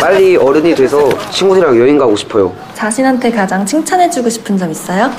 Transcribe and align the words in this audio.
빨리 0.00 0.36
어른이 0.36 0.74
돼서 0.74 1.08
친구들이랑 1.30 1.76
여행 1.78 1.98
가고 1.98 2.14
싶어요. 2.16 2.54
자신한테 2.74 3.30
가장 3.30 3.66
칭찬해주고 3.66 4.28
싶은 4.28 4.56
점 4.56 4.70
있어요? 4.70 5.10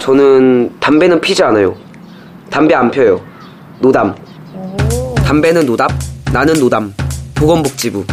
저는 0.00 0.78
담배는 0.80 1.20
피지 1.20 1.42
않아요. 1.44 1.76
담배 2.50 2.74
안 2.74 2.90
펴요. 2.90 3.20
노담. 3.80 4.14
담배는 5.24 5.66
노답, 5.66 5.90
나는 6.32 6.54
노담. 6.54 6.92
보건복지부. 7.34 8.04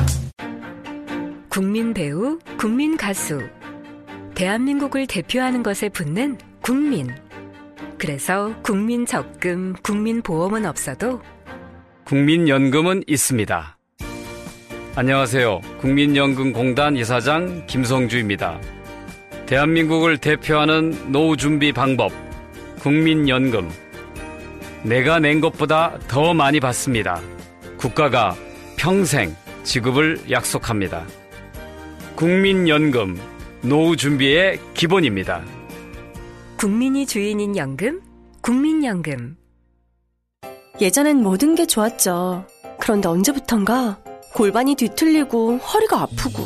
국민 1.50 1.94
배우, 1.94 2.38
국민 2.58 2.98
가수. 2.98 3.40
대한민국을 4.36 5.08
대표하는 5.08 5.64
것에 5.64 5.90
붙는 5.90 6.38
국민. 6.62 7.10
그래서 7.98 8.54
국민 8.62 9.06
적금, 9.06 9.74
국민 9.82 10.22
보험은 10.22 10.66
없어도 10.66 11.22
국민연금은 12.04 13.04
있습니다. 13.08 13.75
안녕하세요. 14.98 15.60
국민연금공단 15.82 16.96
이사장 16.96 17.68
김성주입니다. 17.68 18.62
대한민국을 19.46 20.18
대표하는 20.18 21.12
노후 21.12 21.36
준비 21.36 21.74
방법, 21.74 22.14
국민연금. 22.80 23.70
내가 24.84 25.20
낸 25.20 25.42
것보다 25.42 26.00
더 26.08 26.34
많이 26.34 26.62
받습니다. 26.62 27.20
국가가 27.76 28.38
평생 28.78 29.36
지급을 29.64 30.32
약속합니다. 30.32 31.06
국민연금, 32.16 33.20
노후 33.64 33.98
준비의 33.98 34.62
기본입니다. 34.76 35.44
국민이 36.56 37.06
주인인 37.06 37.58
연금, 37.58 38.00
국민연금. 38.40 39.36
예전엔 40.80 41.18
모든 41.18 41.54
게 41.54 41.68
좋았죠. 41.68 42.46
그런데 42.80 43.10
언제부턴가 43.10 44.05
골반이 44.36 44.76
뒤틀리고 44.76 45.58
허리가 45.60 46.02
아프고 46.02 46.46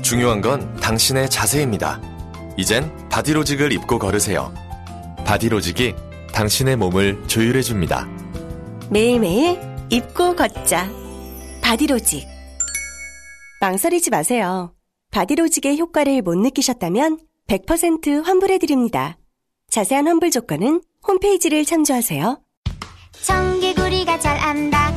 중요한 0.00 0.40
건 0.40 0.76
당신의 0.76 1.28
자세입니다. 1.28 2.00
이젠 2.56 3.08
바디로직을 3.08 3.72
입고 3.72 3.98
걸으세요. 3.98 4.54
바디로직이 5.24 5.94
당신의 6.32 6.76
몸을 6.76 7.26
조율해줍니다. 7.26 8.08
매일매일 8.88 9.58
입고 9.90 10.36
걷자. 10.36 10.88
바디로직. 11.60 12.28
망설이지 13.60 14.10
마세요. 14.10 14.72
바디로직의 15.10 15.80
효과를 15.80 16.22
못 16.22 16.36
느끼셨다면 16.36 17.18
100% 17.48 18.22
환불해드립니다. 18.22 19.16
자세한 19.68 20.06
환불 20.06 20.30
조건은 20.30 20.80
홈페이지를 21.08 21.64
참조하세요. 21.64 22.38
청개구리가 23.22 24.20
잘 24.20 24.38
안다. 24.38 24.95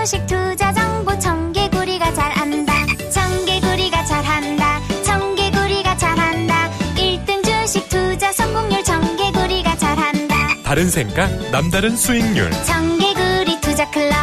주식 0.00 0.26
투자 0.26 0.72
정보 0.72 1.18
청개구리가 1.18 2.14
잘 2.14 2.32
안다. 2.38 2.72
청개구리가 3.12 4.04
잘 4.06 4.24
한다. 4.24 4.80
청개구리가 5.04 5.96
잘 5.98 6.18
한다. 6.18 6.70
1등 6.96 7.44
주식 7.44 7.86
투자 7.90 8.32
성공률 8.32 8.82
청개구리가 8.82 9.76
잘 9.76 9.98
한다. 9.98 10.34
다른 10.64 10.88
생각, 10.88 11.28
남다른 11.50 11.94
수익률. 11.96 12.50
청개구리 12.64 13.60
투자 13.60 13.90
클럽. 13.90 14.14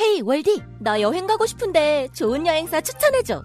Hey 0.00 0.22
월디 0.22 0.60
나 0.80 1.00
여행 1.00 1.28
가고 1.28 1.46
싶은데 1.46 2.08
좋은 2.12 2.44
여행사 2.44 2.80
추천해줘 2.80 3.44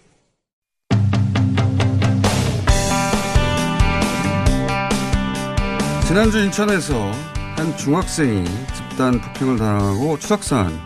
지난주 6.11 6.39
인천에서 6.39 7.09
한 7.55 7.77
중학생이 7.77 8.43
집단 8.75 9.21
폭행을 9.21 9.55
당하고 9.57 10.19
추락산 10.19 10.77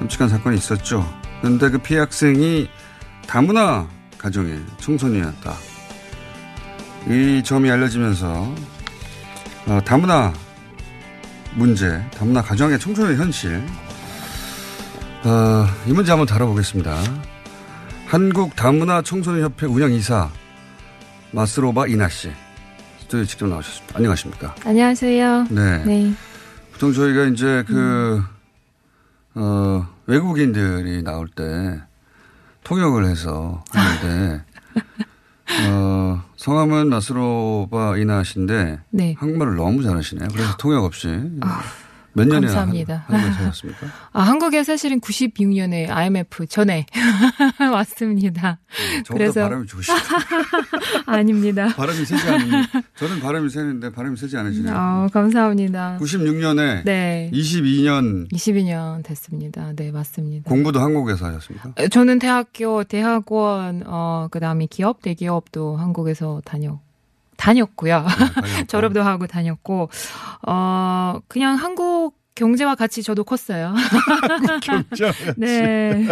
끔찍한 0.00 0.28
사건이 0.28 0.56
있었죠. 0.56 1.08
그런데 1.40 1.70
그 1.70 1.78
피해 1.78 2.00
학생이 2.00 2.68
다문화 3.28 3.86
가정의 4.18 4.60
청소년이었다. 4.80 5.54
이 7.08 7.42
점이 7.44 7.70
알려지면서 7.70 8.54
어, 9.68 9.80
다문화 9.84 10.32
문제, 11.54 12.04
다문화 12.16 12.42
가정의 12.42 12.80
청소년 12.80 13.18
현실 13.18 13.64
어, 15.22 15.64
이 15.86 15.92
문제 15.92 16.10
한번 16.10 16.26
다뤄보겠습니다. 16.26 16.92
한국 18.06 18.56
다문화 18.56 19.00
청소년 19.02 19.44
협회 19.44 19.66
운영 19.66 19.92
이사 19.92 20.28
마스로바 21.30 21.86
이나 21.86 22.08
씨. 22.08 22.32
스튜디오에 23.06 23.24
직접 23.24 23.46
나오셨습니다. 23.46 23.96
안녕하십니까. 23.96 24.54
안녕하세요. 24.64 25.46
네. 25.50 25.84
네. 25.84 26.12
보통 26.72 26.92
저희가 26.92 27.26
이제 27.26 27.64
그, 27.66 28.20
어, 29.34 29.86
외국인들이 30.06 31.02
나올 31.04 31.28
때 31.28 31.80
통역을 32.64 33.06
해서 33.06 33.62
하는데, 33.70 34.44
어, 35.70 36.24
성함은 36.36 36.90
나스로바 36.90 37.96
이나 37.98 38.24
씨인데, 38.24 38.80
네. 38.90 39.14
한국말을 39.18 39.54
너무 39.54 39.84
잘하시네요. 39.84 40.28
그래서 40.32 40.56
통역 40.56 40.84
없이. 40.84 41.08
몇 42.16 42.26
년이나 42.26 42.46
감사합니다. 42.46 43.04
한국에 43.06 43.32
사셨습니까? 43.32 43.86
아, 44.12 44.22
한국에 44.22 44.64
사실은 44.64 45.00
96년에 45.00 45.90
IMF 45.90 46.46
전에 46.46 46.86
왔습니다. 47.72 48.58
저보다 49.04 49.12
그래서 49.12 49.42
바람이 49.42 49.66
좋으시죠. 49.66 49.92
아닙니다. 51.04 51.68
바람이 51.76 52.04
세지 52.06 52.26
않은, 52.28 52.64
저는 52.96 53.20
바람이 53.20 53.50
새는데 53.50 53.92
바람이 53.92 54.16
세지 54.16 54.36
않으시네요. 54.38 54.74
아, 54.74 55.08
감사합니다. 55.12 55.98
96년에 56.00 56.84
네. 56.84 57.30
22년 57.34 58.30
22년 58.32 59.04
됐습니다. 59.04 59.72
네, 59.76 59.92
맞습니다. 59.92 60.48
공부도 60.48 60.80
한국에서 60.80 61.26
하셨습니까? 61.26 61.74
저는 61.88 62.18
대학교, 62.18 62.82
대학원, 62.84 63.82
어, 63.86 64.28
그 64.30 64.40
다음에 64.40 64.66
기업, 64.66 65.02
대기업도 65.02 65.76
한국에서 65.76 66.40
다녀, 66.46 66.80
다녔고요. 67.36 68.06
졸업도 68.68 69.02
하고 69.02 69.26
다녔고, 69.26 69.90
어, 70.46 71.20
그냥 71.28 71.56
한국 71.56 72.14
경제와 72.34 72.74
같이 72.74 73.02
저도 73.02 73.24
컸어요. 73.24 73.74
경제와 74.62 75.12
네. 75.36 76.06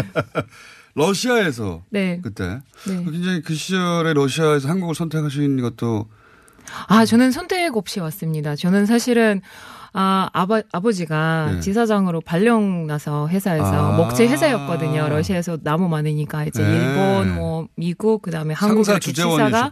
러시아에서 0.95 1.83
네. 1.91 2.21
그때 2.23 2.61
네. 2.87 3.05
굉장히 3.05 3.43
그 3.43 3.55
시절에 3.55 4.15
러시아에서 4.15 4.69
한국을 4.69 4.95
선택하신 4.95 5.61
것도 5.61 6.09
아, 6.87 7.05
저는 7.05 7.31
선택 7.31 7.77
없이 7.77 8.01
왔습니다. 8.01 8.57
저는 8.57 8.87
사실은 8.87 9.43
아, 9.97 10.29
아버, 10.33 10.61
아버지가 10.73 11.51
네. 11.53 11.61
지사장으로 11.61 12.21
발령 12.21 12.89
나서 12.89 13.29
회사에서 13.29 13.93
아. 13.93 13.97
목재 13.97 14.27
회사였거든요. 14.27 15.09
러시아에서 15.09 15.57
나무 15.63 15.89
많으니까 15.89 16.45
이제 16.45 16.65
네. 16.65 16.69
일본, 16.69 17.37
뭐 17.37 17.69
미국, 17.77 18.21
그다음에 18.23 18.55
한국 18.55 18.89
이렇게 18.89 19.13
지사가. 19.13 19.71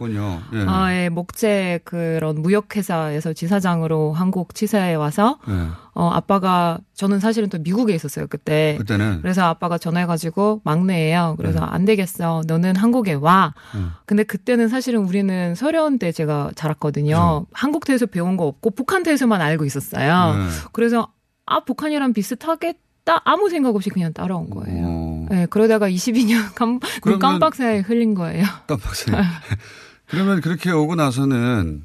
예. 0.53 0.65
아, 0.65 0.93
예, 0.95 1.09
목재 1.09 1.81
그런 1.83 2.41
무역 2.41 2.73
회사에서 2.73 3.33
지사장으로 3.33 4.13
한국 4.13 4.55
지사에 4.55 4.95
와서 4.95 5.39
예. 5.49 5.67
어, 5.95 6.09
아빠가 6.09 6.79
저는 6.95 7.19
사실은 7.19 7.49
또 7.49 7.59
미국에 7.59 7.93
있었어요, 7.93 8.25
그때. 8.27 8.75
그때는 8.79 9.19
그래서 9.21 9.43
아빠가 9.43 9.77
전화해가지고 9.77 10.61
막내예요. 10.63 11.35
그래서 11.37 11.59
네. 11.59 11.65
안 11.69 11.85
되겠어. 11.85 12.41
너는 12.47 12.75
한국에 12.75 13.13
와. 13.13 13.53
음. 13.75 13.91
근데 14.05 14.23
그때는 14.23 14.69
사실은 14.69 15.01
우리는 15.05 15.53
소련 15.55 15.99
때 15.99 16.11
제가 16.11 16.51
자랐거든요. 16.55 17.45
한국대에서 17.53 18.07
배운 18.07 18.37
거 18.37 18.45
없고 18.45 18.71
북한대에서만 18.71 19.39
알고 19.41 19.65
있었어요. 19.65 20.35
네. 20.35 20.47
그래서 20.71 21.09
아 21.45 21.59
북한이랑 21.63 22.13
비슷하겠다 22.13 23.21
아무 23.25 23.49
생각 23.49 23.75
없이 23.75 23.89
그냥 23.89 24.13
따라온 24.13 24.49
거예요. 24.49 24.85
어. 24.87 25.25
네, 25.29 25.45
그러다가 25.47 25.89
22년 25.89 26.55
깜, 26.55 26.79
그러면- 27.01 27.19
깜빡 27.19 27.53
사이에 27.55 27.79
흘린 27.81 28.13
거예요. 28.15 28.45
깜빡 28.67 28.95
사이. 28.95 29.15
그러면 30.09 30.41
그렇게 30.41 30.71
오고 30.71 30.95
나서는 30.95 31.83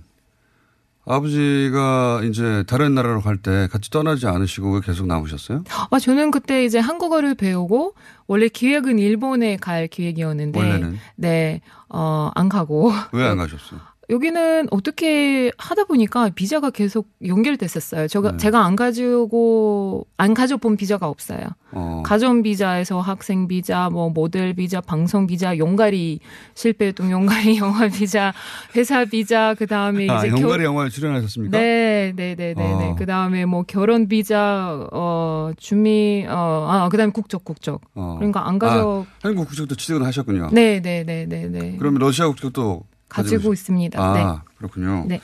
아버지가 1.08 2.20
이제 2.24 2.64
다른 2.66 2.94
나라로 2.94 3.20
갈 3.20 3.38
때 3.38 3.68
같이 3.70 3.90
떠나지 3.90 4.26
않으시고 4.26 4.74
왜 4.74 4.80
계속 4.84 5.06
남으셨어요? 5.06 5.64
아, 5.90 5.98
저는 5.98 6.30
그때 6.30 6.64
이제 6.64 6.78
한국어를 6.78 7.34
배우고 7.34 7.94
원래 8.26 8.48
기획은 8.48 8.98
일본에 8.98 9.56
갈 9.56 9.86
기획이었는데 9.88 10.58
원래는? 10.58 10.98
네, 11.16 11.60
어, 11.88 12.30
안 12.34 12.48
가고 12.48 12.92
왜 13.12 13.24
안 13.24 13.36
가셨어요? 13.38 13.80
여기는 14.10 14.68
어떻게 14.70 15.52
하다 15.58 15.84
보니까 15.84 16.30
비자가 16.30 16.70
계속 16.70 17.08
연결됐었어요. 17.26 18.08
제가, 18.08 18.30
네. 18.32 18.36
제가 18.38 18.64
안 18.64 18.74
가지고, 18.74 20.06
안 20.16 20.32
가져본 20.32 20.78
비자가 20.78 21.08
없어요. 21.08 21.40
어. 21.72 22.02
가전 22.06 22.42
비자에서 22.42 23.00
학생 23.02 23.48
비자, 23.48 23.90
뭐 23.90 24.08
모델 24.08 24.54
비자, 24.54 24.80
방송 24.80 25.26
비자, 25.26 25.58
용가리 25.58 26.20
실패동 26.54 27.10
용가리 27.10 27.58
영화 27.58 27.86
비자, 27.88 28.32
회사 28.74 29.04
비자, 29.04 29.54
그 29.58 29.66
다음에 29.66 30.08
아, 30.08 30.18
이제 30.24 30.30
겨- 30.30 30.40
영가리 30.40 30.64
영화에 30.64 30.88
출연하셨습니까? 30.88 31.58
네, 31.58 32.14
네, 32.16 32.34
네, 32.34 32.54
네, 32.54 32.76
네. 32.78 32.88
어. 32.90 32.94
그 32.98 33.04
다음에 33.04 33.44
뭐 33.44 33.64
결혼 33.64 34.08
비자, 34.08 34.88
어, 34.90 35.50
주미, 35.58 36.24
어, 36.26 36.66
아, 36.70 36.88
그 36.88 36.96
다음에 36.96 37.12
국적, 37.12 37.44
국적. 37.44 37.82
어. 37.94 38.14
그러니까 38.16 38.48
안 38.48 38.58
가져. 38.58 39.04
아, 39.06 39.28
한국 39.28 39.48
국적도 39.48 39.74
취득을 39.74 40.02
하셨군요. 40.06 40.48
네, 40.52 40.80
네, 40.80 41.04
네, 41.04 41.26
네, 41.28 41.46
네. 41.46 41.76
그러면 41.78 42.00
러시아 42.00 42.26
국적도 42.28 42.84
가지고 43.08 43.52
있습니다. 43.52 44.00
아, 44.02 44.42
그렇군요. 44.58 45.04
네. 45.08 45.20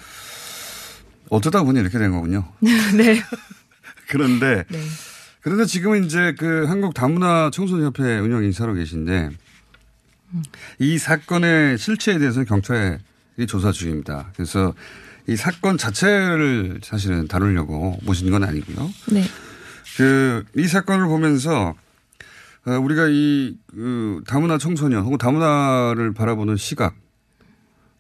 어쩌다 1.30 1.62
보니 1.62 1.80
이렇게 1.80 1.98
된 1.98 2.10
거군요. 2.12 2.44
네. 2.96 3.20
그런데 4.08 4.64
네. 4.68 4.80
그런데 5.40 5.64
지금은 5.66 6.04
이제 6.04 6.34
그 6.38 6.64
한국 6.66 6.94
다문화 6.94 7.50
청소년협회 7.52 8.18
운영 8.18 8.44
인사로 8.44 8.74
계신데 8.74 9.30
이 10.78 10.98
사건의 10.98 11.78
실체에 11.78 12.18
대해서는 12.18 12.46
경찰이 12.46 13.46
조사 13.46 13.70
중입니다. 13.72 14.30
그래서 14.34 14.74
이 15.26 15.36
사건 15.36 15.78
자체를 15.78 16.80
사실은 16.82 17.28
다루려고 17.28 17.98
모신 18.02 18.30
건 18.30 18.44
아니고요. 18.44 18.90
네. 19.12 19.24
그 19.96 20.44
이 20.56 20.66
사건을 20.66 21.06
보면서 21.06 21.74
어, 22.66 22.70
우리가 22.72 23.06
이 23.10 23.56
그 23.70 24.22
다문화 24.26 24.56
청소년 24.58 25.02
혹은 25.04 25.18
다문화를 25.18 26.14
바라보는 26.14 26.56
시각 26.56 26.94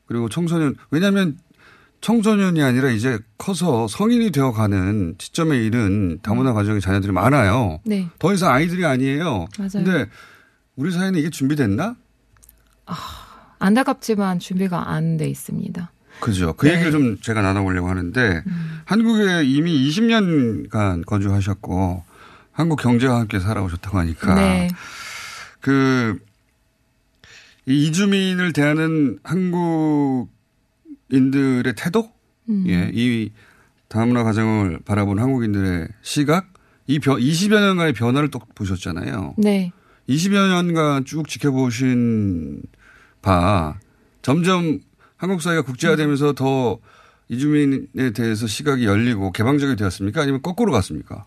그리고 0.06 0.28
청소년 0.28 0.74
왜냐하면 0.90 1.38
청소년이 2.00 2.62
아니라 2.62 2.90
이제 2.90 3.18
커서 3.38 3.88
성인이 3.88 4.30
되어가는 4.30 5.16
시점에 5.18 5.56
이른 5.56 6.18
다문화 6.22 6.52
가정의 6.52 6.80
자녀들이 6.82 7.12
많아요. 7.12 7.80
네. 7.84 8.08
더 8.18 8.34
이상 8.34 8.52
아이들이 8.52 8.84
아니에요. 8.84 9.46
맞아요. 9.58 9.70
근데 9.72 10.06
우리 10.76 10.90
사회는 10.92 11.18
이게 11.18 11.30
준비됐나? 11.30 11.96
안타깝지만 13.58 14.38
준비가 14.40 14.90
안 14.90 15.16
돼 15.16 15.28
있습니다. 15.28 15.90
그죠. 16.20 16.52
그 16.54 16.66
네. 16.66 16.74
얘기를 16.74 16.92
좀 16.92 17.18
제가 17.20 17.40
나눠보려고 17.42 17.88
하는데 17.88 18.42
한국에 18.84 19.44
이미 19.44 19.88
20년간 19.88 21.06
거주하셨고 21.06 22.04
한국 22.52 22.76
경제와 22.80 23.20
함께 23.20 23.40
살아오셨다고 23.40 23.98
하니까 23.98 24.34
네. 24.34 24.68
그, 25.60 26.18
이 27.66 27.86
이주민을 27.86 28.52
대하는 28.52 29.18
한국인들의 29.22 30.28
태도? 31.76 32.10
음. 32.48 32.64
예, 32.68 32.90
이 32.92 33.30
다문화 33.88 34.22
가정을 34.24 34.80
바라본 34.84 35.18
한국인들의 35.18 35.88
시각? 36.02 36.52
이 36.86 36.98
변, 36.98 37.18
20여 37.18 37.60
년간의 37.60 37.94
변화를 37.94 38.30
또 38.30 38.38
보셨잖아요. 38.54 39.34
네. 39.38 39.72
20여 40.08 40.48
년간 40.48 41.06
쭉 41.06 41.26
지켜보신 41.28 42.62
바 43.22 43.78
점점 44.20 44.80
한국 45.16 45.40
사회가 45.40 45.62
국제화되면서 45.62 46.34
더 46.34 46.78
이주민에 47.28 48.10
대해서 48.14 48.46
시각이 48.46 48.84
열리고 48.84 49.32
개방적이 49.32 49.76
되었습니까? 49.76 50.20
아니면 50.20 50.42
거꾸로 50.42 50.72
갔습니까? 50.72 51.24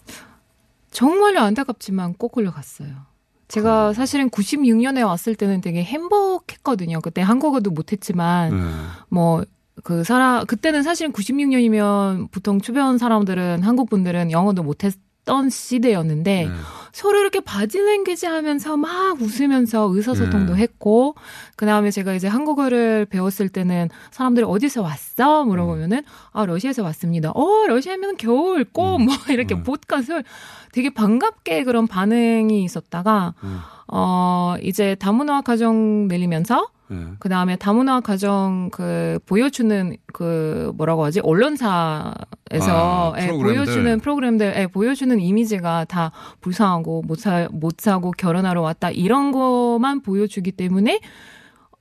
정말로 0.92 1.40
안타깝지만 1.40 2.16
거꾸로 2.19 2.51
갔어요. 2.51 3.06
제가 3.48 3.94
사실은 3.94 4.30
96년에 4.30 5.06
왔을 5.06 5.36
때는 5.36 5.62
되게 5.62 5.84
행복했거든요. 5.84 7.00
그때 7.02 7.22
한국어도 7.22 7.72
못했지만 7.72 8.52
네. 8.52 8.64
뭐그 9.10 10.04
사람 10.04 10.46
그때는 10.46 10.84
사실 10.84 11.12
96년이면 11.12 12.32
보통 12.32 12.60
주변 12.60 12.98
사람들은 12.98 13.64
한국 13.64 13.90
분들은 13.90 14.32
영어도 14.32 14.64
못했던 14.64 15.50
시대였는데 15.50 16.46
네. 16.46 16.52
서로 16.92 17.19
이렇게 17.19 17.39
바디 17.39 17.80
랭귀지 17.80 18.25
하면서 18.25 18.78
막 18.78 19.22
웃으면서 19.22 19.89
의사소통도 19.94 20.56
네. 20.56 20.62
했고 20.62 21.16
그다음에 21.56 21.92
제가 21.92 22.13
이제 22.13 22.28
한국어를 22.28 23.06
배웠을 23.06 23.50
때는 23.50 23.89
사람들이 24.12 24.45
어디서 24.45 24.81
왔어? 24.81 25.45
물어보면은 25.45 26.04
아 26.31 26.45
러시아에서 26.45 26.84
왔습니다. 26.84 27.31
어 27.31 27.66
러시아면 27.68 28.18
겨울 28.18 28.63
꽃뭐 28.66 29.07
이렇게 29.30 29.62
봇가을 29.62 30.24
되게 30.72 30.89
반갑게 30.89 31.63
그런 31.63 31.88
반응이 31.88 32.63
있었다가 32.63 33.33
어 33.88 34.56
이제 34.62 34.95
다문화 34.95 35.42
가정 35.42 36.07
늘리면서 36.07 36.68
네. 36.89 37.06
그 37.19 37.30
다음에 37.30 37.56
다문화 37.57 38.00
가정 38.00 38.69
그 38.72 39.19
보여주는 39.25 39.95
그 40.13 40.72
뭐라고 40.75 41.04
하지 41.04 41.19
언론사에서 41.22 43.13
아, 43.13 43.13
예. 43.19 43.28
보여주는 43.28 44.00
프로그램들 44.00 44.54
예, 44.57 44.68
보여주는 44.68 45.19
이미지가 45.19 45.86
다 45.86 46.12
불쌍하고 46.42 47.04
못, 47.04 47.19
사, 47.19 47.48
못 47.51 47.80
사고 47.80 48.12
결혼하러 48.12 48.62
왔다 48.62 48.89
이런 48.89 49.31
거만 49.31 50.01
보여주기 50.01 50.51
때문에 50.51 51.00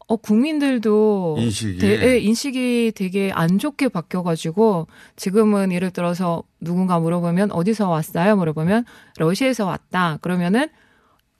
어 0.08 0.14
국민들도 0.16 1.36
인식이. 1.38 1.78
대- 1.78 2.00
예, 2.14 2.18
인식이 2.20 2.92
되게 2.94 3.32
안 3.34 3.58
좋게 3.58 3.88
바뀌어가지고 3.88 4.86
지금은 5.16 5.72
예를 5.72 5.90
들어서 5.90 6.44
누군가 6.60 7.00
물어보면 7.00 7.50
어디서 7.50 7.88
왔어요 7.88 8.36
물어보면 8.36 8.84
러시아에서 9.18 9.66
왔다 9.66 10.18
그러면은 10.20 10.68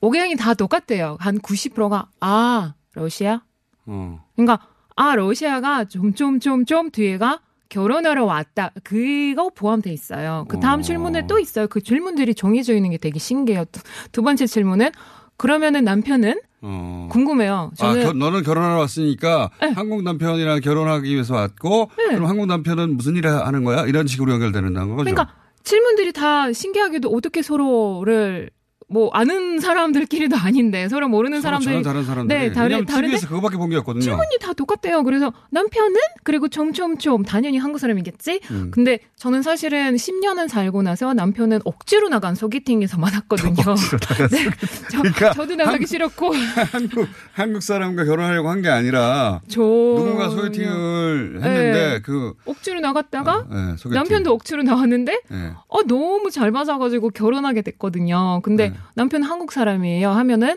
오경이 0.01 0.35
다 0.37 0.55
똑같대요 0.55 1.17
한 1.21 1.39
90%가 1.39 2.09
아 2.21 2.75
러시아 2.95 3.43
어. 3.87 4.23
그러니까 4.37 4.67
아 4.97 5.15
러시아가 5.15 5.85
좀 5.85 6.13
좀 6.15 6.39
좀 6.41 6.65
좀 6.65 6.91
뒤에가 6.91 7.41
결혼하러 7.69 8.25
왔다 8.25 8.71
그거 8.85 9.51
포함돼 9.51 9.93
있어요. 9.93 10.45
그 10.49 10.61
다음 10.61 10.81
어. 10.81 10.83
질문에 10.83 11.27
또 11.27 11.39
있어요. 11.39 11.67
그 11.67 11.81
질문들이 11.83 12.35
정해져 12.35 12.75
있는 12.75 12.91
게 12.91 12.97
되게 12.99 13.19
신기해요. 13.19 13.65
두, 13.73 13.81
두 14.13 14.23
번째 14.23 14.47
질문은 14.47 14.91
그러면은 15.37 15.85
남편은 15.85 16.41
어. 16.63 17.09
궁금해요. 17.11 17.71
아, 17.73 17.77
저는 17.77 18.03
겨- 18.05 18.13
너는 18.13 18.43
결혼하러 18.45 18.79
왔으니까 18.79 19.51
한국 19.75 20.03
남편이랑 20.03 20.61
결혼하기 20.61 21.13
위해서 21.13 21.35
왔고 21.35 21.91
네. 21.99 22.15
그럼 22.15 22.27
한국 22.27 22.47
남편은 22.47 22.97
무슨 22.97 23.17
일을 23.17 23.31
하는 23.31 23.65
거야? 23.65 23.85
이런 23.87 24.07
식으로 24.07 24.33
연결되는 24.33 24.73
거죠. 24.73 24.97
그러니까 24.97 25.29
질문들이 25.65 26.13
다 26.13 26.53
신기하게도 26.53 27.11
어떻게 27.11 27.43
서로를 27.43 28.51
뭐 28.89 29.11
아는 29.13 29.59
사람들끼리도 29.59 30.37
아닌데 30.37 30.89
서로 30.89 31.09
모르는 31.09 31.41
사람들이 31.41 31.73
전혀 31.73 31.83
다른 31.83 32.05
사람들이. 32.05 32.39
네 32.39 32.53
다른 32.53 32.87
다른데 32.87 33.19
그거밖에 33.19 33.57
본 33.57 33.67
게 33.71 33.77
없거든요. 33.79 34.01
질문이 34.03 34.39
다 34.41 34.53
똑같대요. 34.53 35.03
그래서 35.03 35.33
남편은 35.51 35.97
그리고 36.23 36.47
점점점 36.47 37.25
당연히 37.25 37.59
한국 37.59 37.81
사람이겠지. 37.81 38.41
음. 38.53 38.71
근데 38.73 39.01
저는 39.17 39.43
사실은 39.43 39.97
10년은 39.97 40.47
살고 40.47 40.83
나서 40.83 41.15
남편은 41.15 41.63
억지로 41.65 42.09
나간 42.09 42.37
소개팅에서 42.37 42.97
만났거든요. 42.99 43.55
네, 44.31 44.45
저, 44.93 44.99
그러니까 44.99 45.33
저도 45.33 45.57
나가기 45.57 45.79
한- 45.79 45.87
싫었고 45.87 46.33
한국 46.33 47.09
한국 47.33 47.63
사람과 47.65 48.05
결혼하려고 48.05 48.51
한 48.51 48.63
게 48.63 48.69
아니라 48.69 49.41
저 49.49 49.61
누군가 49.63 50.31
소개팅을 50.31 51.41
했는데 51.43 51.73
네. 51.95 52.01
그 52.03 52.35
억지로 52.47 52.79
나갔다가 52.81 53.47
네, 53.51 53.77
소개팅. 53.77 53.95
남편도 53.95 54.33
억지로 54.33 54.63
나왔는데 54.63 55.21
네. 55.29 55.53
어 55.69 55.83
너무 55.83 56.31
잘 56.31 56.51
맞아가지고 56.53 57.11
결혼하게 57.11 57.63
됐거든요. 57.63 58.41
근데 58.45 58.71
네. 58.71 58.76
남편 58.95 59.23
한국 59.23 59.53
사람이에요. 59.53 60.11
하면은 60.11 60.57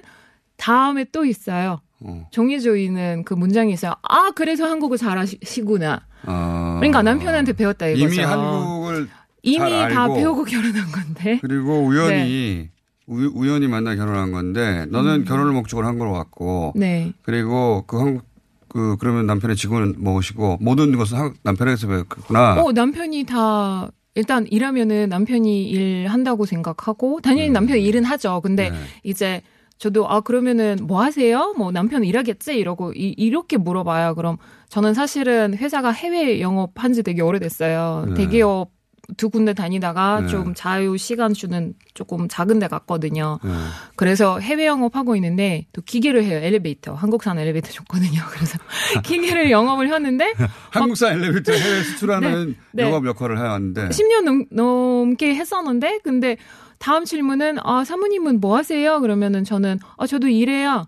다음에 0.57 1.05
또 1.11 1.25
있어요. 1.25 1.81
어. 2.01 2.27
정해져 2.31 2.75
있는 2.77 3.23
그 3.25 3.33
문장이 3.33 3.73
있어요. 3.73 3.93
아 4.03 4.31
그래서 4.35 4.65
한국어 4.65 4.97
잘하시구나. 4.97 6.01
아. 6.25 6.75
그러니까 6.79 7.01
남편한테 7.01 7.53
배웠다 7.53 7.87
이거죠. 7.87 8.05
이미 8.05 8.19
한국을 8.23 9.09
이미 9.43 9.69
잘다 9.69 10.01
알고 10.03 10.15
배우고 10.15 10.43
결혼한 10.45 10.91
건데. 10.91 11.39
그리고 11.41 11.81
우연히 11.85 12.69
우, 13.07 13.47
연히 13.47 13.67
만나 13.67 13.95
결혼한 13.95 14.31
건데 14.31 14.85
너는 14.89 15.25
결혼을 15.25 15.51
목적으로 15.53 15.87
한국으로 15.87 16.11
왔고 16.11 16.73
네. 16.75 17.11
그리고 17.23 17.83
그 17.87 17.97
한국 17.97 18.23
그 18.67 18.97
그러면 18.99 19.25
남편의 19.25 19.55
직원을 19.55 19.95
모시고 19.97 20.59
모든 20.61 20.95
것은 20.95 21.17
한- 21.17 21.33
남편에게서 21.43 21.87
배웠구나. 21.87 22.61
어 22.61 22.71
남편이 22.71 23.23
다 23.23 23.89
일단 24.19 24.45
일하면은 24.51 25.09
남편이 25.09 25.69
일한다고 25.69 26.45
생각하고 26.45 27.21
당연히 27.21 27.49
남편 27.49 27.77
이 27.77 27.85
일은 27.85 28.03
하죠. 28.03 28.41
근데 28.41 28.69
네. 28.69 28.75
이제 29.03 29.41
저도 29.77 30.09
아 30.09 30.19
그러면은 30.19 30.77
뭐 30.81 31.01
하세요? 31.01 31.53
뭐 31.57 31.71
남편 31.71 32.03
일하겠지 32.03 32.57
이러고 32.57 32.91
이, 32.93 33.15
이렇게 33.17 33.57
물어봐요. 33.57 34.15
그럼 34.15 34.37
저는 34.67 34.93
사실은 34.93 35.55
회사가 35.55 35.91
해외 35.91 36.41
영업한 36.41 36.91
지 36.93 37.01
되게 37.01 37.21
오래됐어요. 37.21 38.05
네. 38.09 38.13
대기업 38.15 38.71
두 39.17 39.29
군데 39.29 39.53
다니다가 39.53 40.21
네. 40.21 40.27
좀 40.27 40.53
자유 40.53 40.97
시간 40.97 41.33
주는 41.33 41.73
조금 41.93 42.27
작은 42.27 42.59
데 42.59 42.67
갔거든요. 42.67 43.39
네. 43.43 43.51
그래서 43.95 44.39
해외 44.39 44.65
영업하고 44.65 45.15
있는데 45.15 45.65
또 45.73 45.81
기계를 45.81 46.23
해요. 46.23 46.39
엘리베이터. 46.41 46.93
한국산 46.93 47.37
엘리베이터 47.39 47.71
좋거든요. 47.71 48.21
그래서 48.31 48.57
기계를 49.03 49.51
영업을 49.51 49.91
하는데 49.91 50.33
한국산 50.71 51.13
엘리베이터 51.13 51.53
해외 51.53 51.83
수출하는 51.83 52.47
네, 52.71 52.83
네. 52.83 52.83
영업 52.83 53.05
역할을 53.05 53.37
해왔는데 53.37 53.89
10년 53.89 54.23
넘, 54.23 54.45
넘게 54.51 55.35
했었는데 55.35 55.99
근데 56.03 56.37
다음 56.77 57.05
질문은 57.05 57.57
아 57.63 57.83
사모님은 57.83 58.39
뭐 58.39 58.57
하세요? 58.57 58.99
그러면은 59.01 59.43
저는 59.43 59.79
아 59.97 60.07
저도 60.07 60.27
일해야 60.27 60.87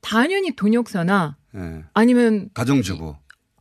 당연히 0.00 0.54
돈역사나 0.56 1.36
예. 1.54 1.84
아니면 1.94 2.48
가정주부. 2.54 3.14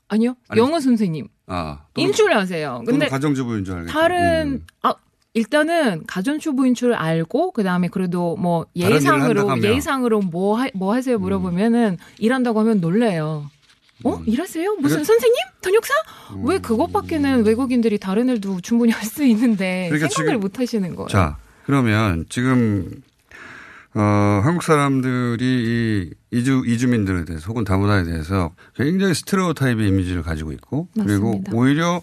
아니요 0.08 0.36
아니, 0.50 0.60
영어 0.60 0.80
선생님 0.80 1.28
아, 1.48 1.80
인출하세요. 1.98 2.84
근데 2.86 3.08
가정주부인 3.08 3.66
줄 3.66 3.76
알겠죠. 3.76 3.94
다른 3.94 4.48
음. 4.48 4.66
아 4.84 4.94
일단은 5.34 6.04
가전주부인 6.08 6.76
줄 6.76 6.94
알고 6.94 7.52
그 7.52 7.64
다음에 7.64 7.88
그래도 7.88 8.36
뭐 8.38 8.66
예상으로. 8.76 9.58
예상으로 9.64 10.20
뭐, 10.22 10.58
하, 10.58 10.68
뭐 10.74 10.94
하세요 10.94 11.18
물어보면은 11.20 11.98
일한다고 12.20 12.60
하면 12.62 12.80
놀래요. 12.82 13.50
어? 14.04 14.22
일하세요? 14.26 14.76
무슨 14.76 14.98
그러니까- 14.98 15.04
선생님? 15.06 15.38
통역사? 15.62 15.94
왜 16.44 16.58
그것밖에는 16.60 17.46
외국인들이 17.46 17.98
다른 18.00 18.30
일도 18.30 18.60
충분히 18.62 18.92
할 18.92 19.04
수 19.06 19.24
있는데 19.26 19.88
그러니까 19.90 20.10
생각을 20.10 20.40
지금- 20.40 20.40
못 20.42 20.60
하시는 20.60 20.96
거예요. 20.96 21.08
자, 21.08 21.38
그러면 21.66 22.26
지금 22.30 23.02
어, 23.94 24.42
한국 24.44 24.64
사람들이 24.64 25.44
이 25.46 26.38
이주 26.38 26.64
이주민들에 26.66 27.26
대해서 27.26 27.48
혹은 27.48 27.64
다문화에 27.64 28.04
대해서 28.04 28.54
굉장히 28.76 29.14
스테레오 29.14 29.54
타입의 29.54 29.88
이미지를 29.90 30.24
가지고 30.24 30.52
있고 30.54 30.88
그리고 30.94 31.28
맞습니다. 31.28 31.52
오히려 31.54 32.02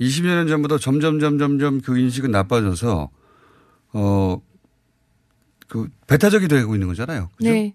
20여 0.00 0.26
년 0.26 0.48
전보다 0.48 0.78
점점 0.78 1.20
점점 1.20 1.58
점 1.58 1.80
그 1.82 1.98
인식은 1.98 2.30
나빠져서 2.30 3.10
어 3.92 4.40
그 5.68 5.86
배타적이 6.06 6.48
되고 6.48 6.74
있는 6.74 6.88
거잖아요. 6.88 7.28
그죠? 7.36 7.50
네. 7.50 7.74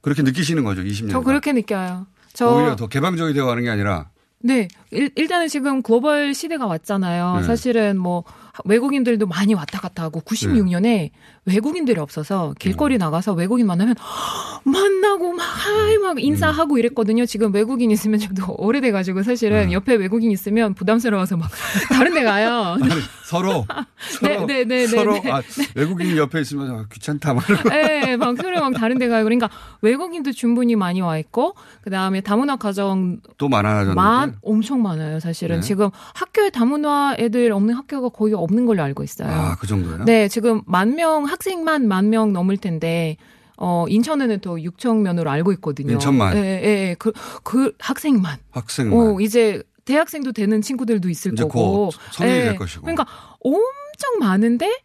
그렇게 0.00 0.22
느끼시는 0.22 0.64
거죠, 0.64 0.82
20년. 0.82 1.10
저 1.10 1.20
그렇게 1.20 1.52
느껴요. 1.52 2.06
저 2.32 2.48
오히려 2.48 2.74
더 2.74 2.86
개방적이 2.88 3.34
되어 3.34 3.44
가는 3.46 3.62
게 3.62 3.68
아니라 3.68 4.08
네. 4.40 4.66
일, 4.90 5.10
일단은 5.14 5.48
지금 5.48 5.82
글로벌 5.82 6.34
시대가 6.34 6.66
왔잖아요. 6.66 7.40
네. 7.40 7.42
사실은 7.42 7.98
뭐 7.98 8.24
외국인들도 8.64 9.26
많이 9.26 9.52
왔다 9.54 9.78
갔다 9.78 10.02
하고 10.04 10.20
96년에 10.22 11.10
외국인들이 11.46 12.00
없어서 12.00 12.54
길거리 12.58 12.96
나가서 12.98 13.34
외국인 13.34 13.66
만나면 13.66 13.94
만나고 14.64 15.32
막 15.34 15.42
하이 15.44 15.98
막 15.98 16.22
인사하고 16.22 16.78
이랬거든요. 16.78 17.26
지금 17.26 17.52
외국인 17.52 17.90
있으면 17.90 18.18
저도 18.18 18.54
오래돼 18.58 18.92
가지고 18.92 19.22
사실은 19.22 19.72
옆에 19.72 19.94
외국인 19.94 20.30
있으면 20.30 20.74
부담스러워서 20.74 21.36
막 21.36 21.50
다른 21.92 22.14
데 22.14 22.22
가요. 22.22 22.76
아니, 22.80 22.90
서로 23.24 23.66
서로 23.98 24.46
네, 24.46 24.64
네, 24.64 24.64
네, 24.64 24.86
서로 24.86 25.20
네, 25.20 25.30
아, 25.30 25.42
외국인 25.74 26.16
옆에 26.16 26.40
있으면 26.40 26.70
아, 26.70 26.84
귀찮다 26.90 27.34
말고 27.34 27.68
네, 27.68 28.16
막 28.16 28.36
서로 28.36 28.60
막 28.60 28.72
다른 28.74 28.98
데 28.98 29.08
가요. 29.08 29.24
그러니까 29.24 29.50
외국인도 29.82 30.32
충분히 30.32 30.76
많이 30.76 31.00
와 31.02 31.18
있고 31.18 31.54
그다음에 31.82 32.22
다문화 32.22 32.56
가정 32.56 33.20
또 33.36 33.48
많아졌는데 33.48 33.94
만 33.94 34.36
엄청 34.42 34.82
많아요, 34.82 35.20
사실은. 35.20 35.56
네. 35.56 35.60
지금 35.60 35.90
학교에 36.14 36.50
다문화 36.50 37.16
애들 37.18 37.52
없는 37.52 37.74
학교가 37.74 38.08
거의 38.08 38.32
없는 38.34 38.64
걸로 38.64 38.82
알고 38.82 39.02
있어요. 39.02 39.28
아, 39.30 39.56
그 39.56 39.66
정도요? 39.66 40.04
네, 40.04 40.28
지금 40.28 40.62
만 40.66 40.94
명, 40.94 41.24
학생만 41.34 41.88
만 41.88 42.10
명 42.10 42.32
넘을 42.32 42.56
텐데, 42.56 43.16
어, 43.56 43.86
인천에는 43.88 44.40
또 44.40 44.56
6천 44.56 44.98
명으로 45.02 45.30
알고 45.30 45.52
있거든요. 45.54 45.92
인천만? 45.94 46.36
예, 46.36 46.40
예, 46.40 46.88
예. 46.90 46.96
그, 46.98 47.12
그 47.42 47.72
학생만. 47.78 48.38
학생만 48.52 48.98
어, 48.98 49.20
이제 49.20 49.62
대학생도 49.84 50.32
되는 50.32 50.62
친구들도 50.62 51.08
있을 51.08 51.34
거고. 51.34 51.86
곧 51.86 51.94
성인이 52.12 52.36
예. 52.38 52.42
될 52.44 52.56
것이고. 52.56 52.82
그러니까 52.82 53.06
엄청 53.40 54.18
많은데, 54.20 54.80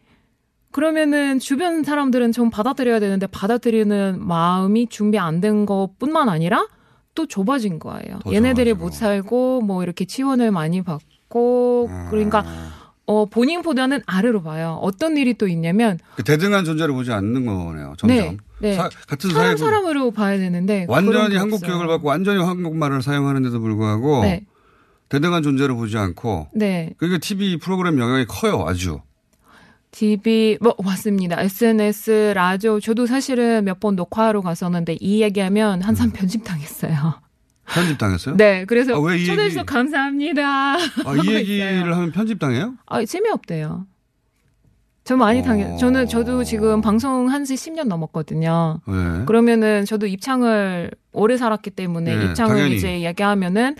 그러면은 0.71 1.39
주변 1.39 1.83
사람들은 1.83 2.31
좀 2.31 2.49
받아들여야 2.51 2.99
되는데 2.99 3.25
받아들이는 3.27 4.19
마음이 4.25 4.87
준비 4.89 5.17
안 5.17 5.41
된 5.41 5.65
것뿐만 5.65 6.29
아니라 6.29 6.67
또 7.15 7.25
좁아진 7.25 7.79
거예요. 7.79 8.19
더 8.23 8.31
얘네들이 8.33 8.73
못 8.75 8.93
살고 8.93 9.61
뭐 9.61 9.81
이렇게 9.83 10.05
지원을 10.05 10.51
많이 10.51 10.83
받고 10.83 11.89
그러니까 12.11 12.45
어 13.11 13.25
본인보다는 13.25 14.01
아래로 14.05 14.43
봐요. 14.43 14.77
어떤 14.83 15.17
일이 15.17 15.33
또 15.33 15.47
있냐면 15.47 15.97
그 16.15 16.23
대등한 16.23 16.63
존재를 16.63 16.93
보지 16.93 17.11
않는 17.11 17.43
거네요. 17.43 17.95
점점 17.97 18.17
네, 18.17 18.37
네. 18.59 18.73
사- 18.75 18.87
같은 19.07 19.31
사람 19.31 19.57
사람으로 19.57 20.11
봐야 20.11 20.37
되는데 20.37 20.85
완전히 20.87 21.29
게 21.31 21.37
한국 21.37 21.55
없어요. 21.55 21.71
교육을 21.71 21.87
받고 21.87 22.07
완전히 22.07 22.43
한국말을 22.43 23.01
사용하는데도 23.01 23.59
불구하고 23.59 24.21
네. 24.21 24.45
대등한 25.09 25.41
존재를 25.41 25.73
보지 25.73 25.97
않고 25.97 26.49
네. 26.53 26.93
그게 26.97 27.17
TV 27.17 27.57
프로그램 27.57 27.97
영향이 27.97 28.25
커요 28.27 28.63
아주. 28.67 28.99
TV 29.89 30.59
뭐 30.61 30.75
맞습니다. 30.83 31.41
SNS, 31.41 32.33
라디오 32.35 32.79
저도 32.79 33.07
사실은 33.07 33.65
몇 33.65 33.79
번 33.79 33.95
녹화하러 33.95 34.41
갔었는데 34.41 34.97
이 34.99 35.23
얘기하면 35.23 35.81
항상 35.81 36.11
편집 36.11 36.43
당했어요. 36.43 37.15
편집당했어요? 37.69 38.35
네, 38.37 38.65
그래서 38.65 38.95
아, 38.95 38.99
왜이 38.99 39.25
초대해 39.25 39.45
얘기- 39.45 39.51
주셔서 39.53 39.65
감사합니다. 39.65 40.43
아, 40.75 40.77
이 41.15 41.19
있어요. 41.21 41.37
얘기를 41.37 41.95
하면 41.95 42.11
편집당해요? 42.11 42.75
아, 42.85 43.03
재미없대요. 43.05 43.85
저 45.05 45.15
많이 45.17 45.41
당해. 45.41 45.75
저는 45.77 46.07
저도 46.07 46.43
지금 46.43 46.81
방송한 46.81 47.43
지 47.43 47.55
10년 47.55 47.85
넘었거든요. 47.85 48.79
네. 48.87 49.25
그러면은 49.25 49.83
저도 49.85 50.05
입창을 50.05 50.91
오래 51.13 51.35
살았기 51.35 51.71
때문에 51.71 52.15
네, 52.15 52.25
입창을 52.25 52.55
당연히. 52.55 52.75
이제 52.75 53.01
얘기하면은 53.01 53.75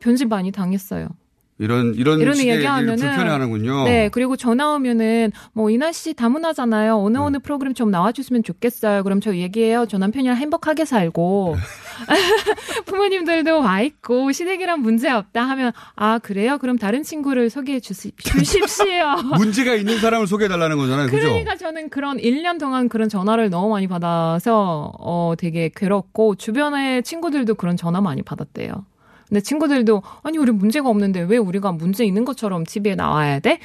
편집 0.00 0.28
많이 0.28 0.50
당했어요. 0.50 1.08
이런 1.58 1.94
이런 1.94 2.18
이런 2.20 2.36
얘기를 2.36 2.56
얘기하면은 2.56 2.96
불편해하는군요. 2.96 3.84
네, 3.84 4.08
그리고 4.10 4.36
전화 4.36 4.74
오면은 4.74 5.30
뭐 5.52 5.70
이나 5.70 5.92
씨 5.92 6.12
다문화잖아요. 6.12 6.96
어느 6.96 7.16
네. 7.16 7.22
어느 7.22 7.38
프로그램 7.38 7.74
좀 7.74 7.92
나와주시면 7.92 8.42
좋겠어요. 8.42 9.04
그럼 9.04 9.20
저 9.20 9.36
얘기해요. 9.36 9.86
저 9.86 9.96
남편이랑 9.98 10.36
행복하게 10.36 10.84
살고 10.84 11.56
부모님들도 12.86 13.60
와 13.60 13.82
있고 13.82 14.32
시댁이랑 14.32 14.80
문제 14.80 15.08
없다 15.10 15.42
하면 15.42 15.72
아 15.94 16.18
그래요? 16.18 16.58
그럼 16.58 16.76
다른 16.76 17.04
친구를 17.04 17.50
소개해 17.50 17.78
주시, 17.78 18.10
주십시오. 18.18 19.14
문제가 19.38 19.74
있는 19.74 20.00
사람을 20.00 20.26
소개해 20.26 20.48
달라는 20.48 20.76
거잖아요. 20.76 21.06
그죠? 21.06 21.28
그러니까 21.28 21.56
저는 21.56 21.88
그런 21.88 22.18
1년 22.18 22.58
동안 22.58 22.88
그런 22.88 23.08
전화를 23.08 23.48
너무 23.50 23.68
많이 23.68 23.86
받아서 23.86 24.92
어 24.98 25.34
되게 25.38 25.70
괴롭고 25.74 26.34
주변에 26.34 27.02
친구들도 27.02 27.54
그런 27.54 27.76
전화 27.76 28.00
많이 28.00 28.22
받았대요. 28.22 28.86
근데 29.28 29.40
친구들도 29.40 30.02
아니 30.22 30.38
우리 30.38 30.52
문제가 30.52 30.88
없는데 30.88 31.20
왜 31.22 31.36
우리가 31.36 31.72
문제 31.72 32.04
있는 32.04 32.24
것처럼 32.24 32.64
TV에 32.64 32.94
나와야 32.94 33.40
돼? 33.40 33.58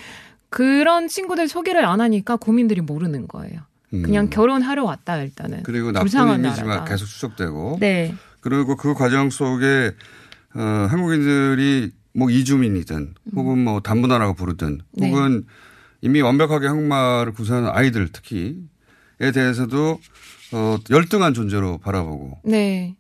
그런 0.50 1.08
친구들 1.08 1.48
소개를 1.48 1.86
안 1.86 2.02
하니까 2.02 2.36
고민들이 2.36 2.82
모르는 2.82 3.28
거예요. 3.28 3.62
그냥 3.90 4.30
결혼하러 4.30 4.84
왔다 4.84 5.18
일단은. 5.18 5.64
그리고 5.64 5.92
나쁜 5.92 6.42
나라다. 6.42 6.86
계속 6.86 7.06
추적되고. 7.06 7.78
네. 7.80 8.14
그리고 8.40 8.76
그 8.76 8.94
과정 8.94 9.30
속에 9.30 9.92
어, 10.56 10.62
한국인들이 10.90 11.92
뭐 12.14 12.30
이주민이든 12.30 13.16
혹은 13.36 13.64
뭐 13.64 13.82
단문화라고 13.82 14.34
부르든 14.34 14.82
네. 14.94 15.10
혹은 15.10 15.46
이미 16.02 16.22
완벽하게 16.22 16.68
한국말을 16.68 17.34
구사하는 17.34 17.70
아이들 17.70 18.12
특히에 18.12 19.32
대해서도 19.34 20.00
어, 20.54 20.78
열등한 20.90 21.34
존재로 21.34 21.78
바라보고 21.80 22.40
네. 22.44 22.96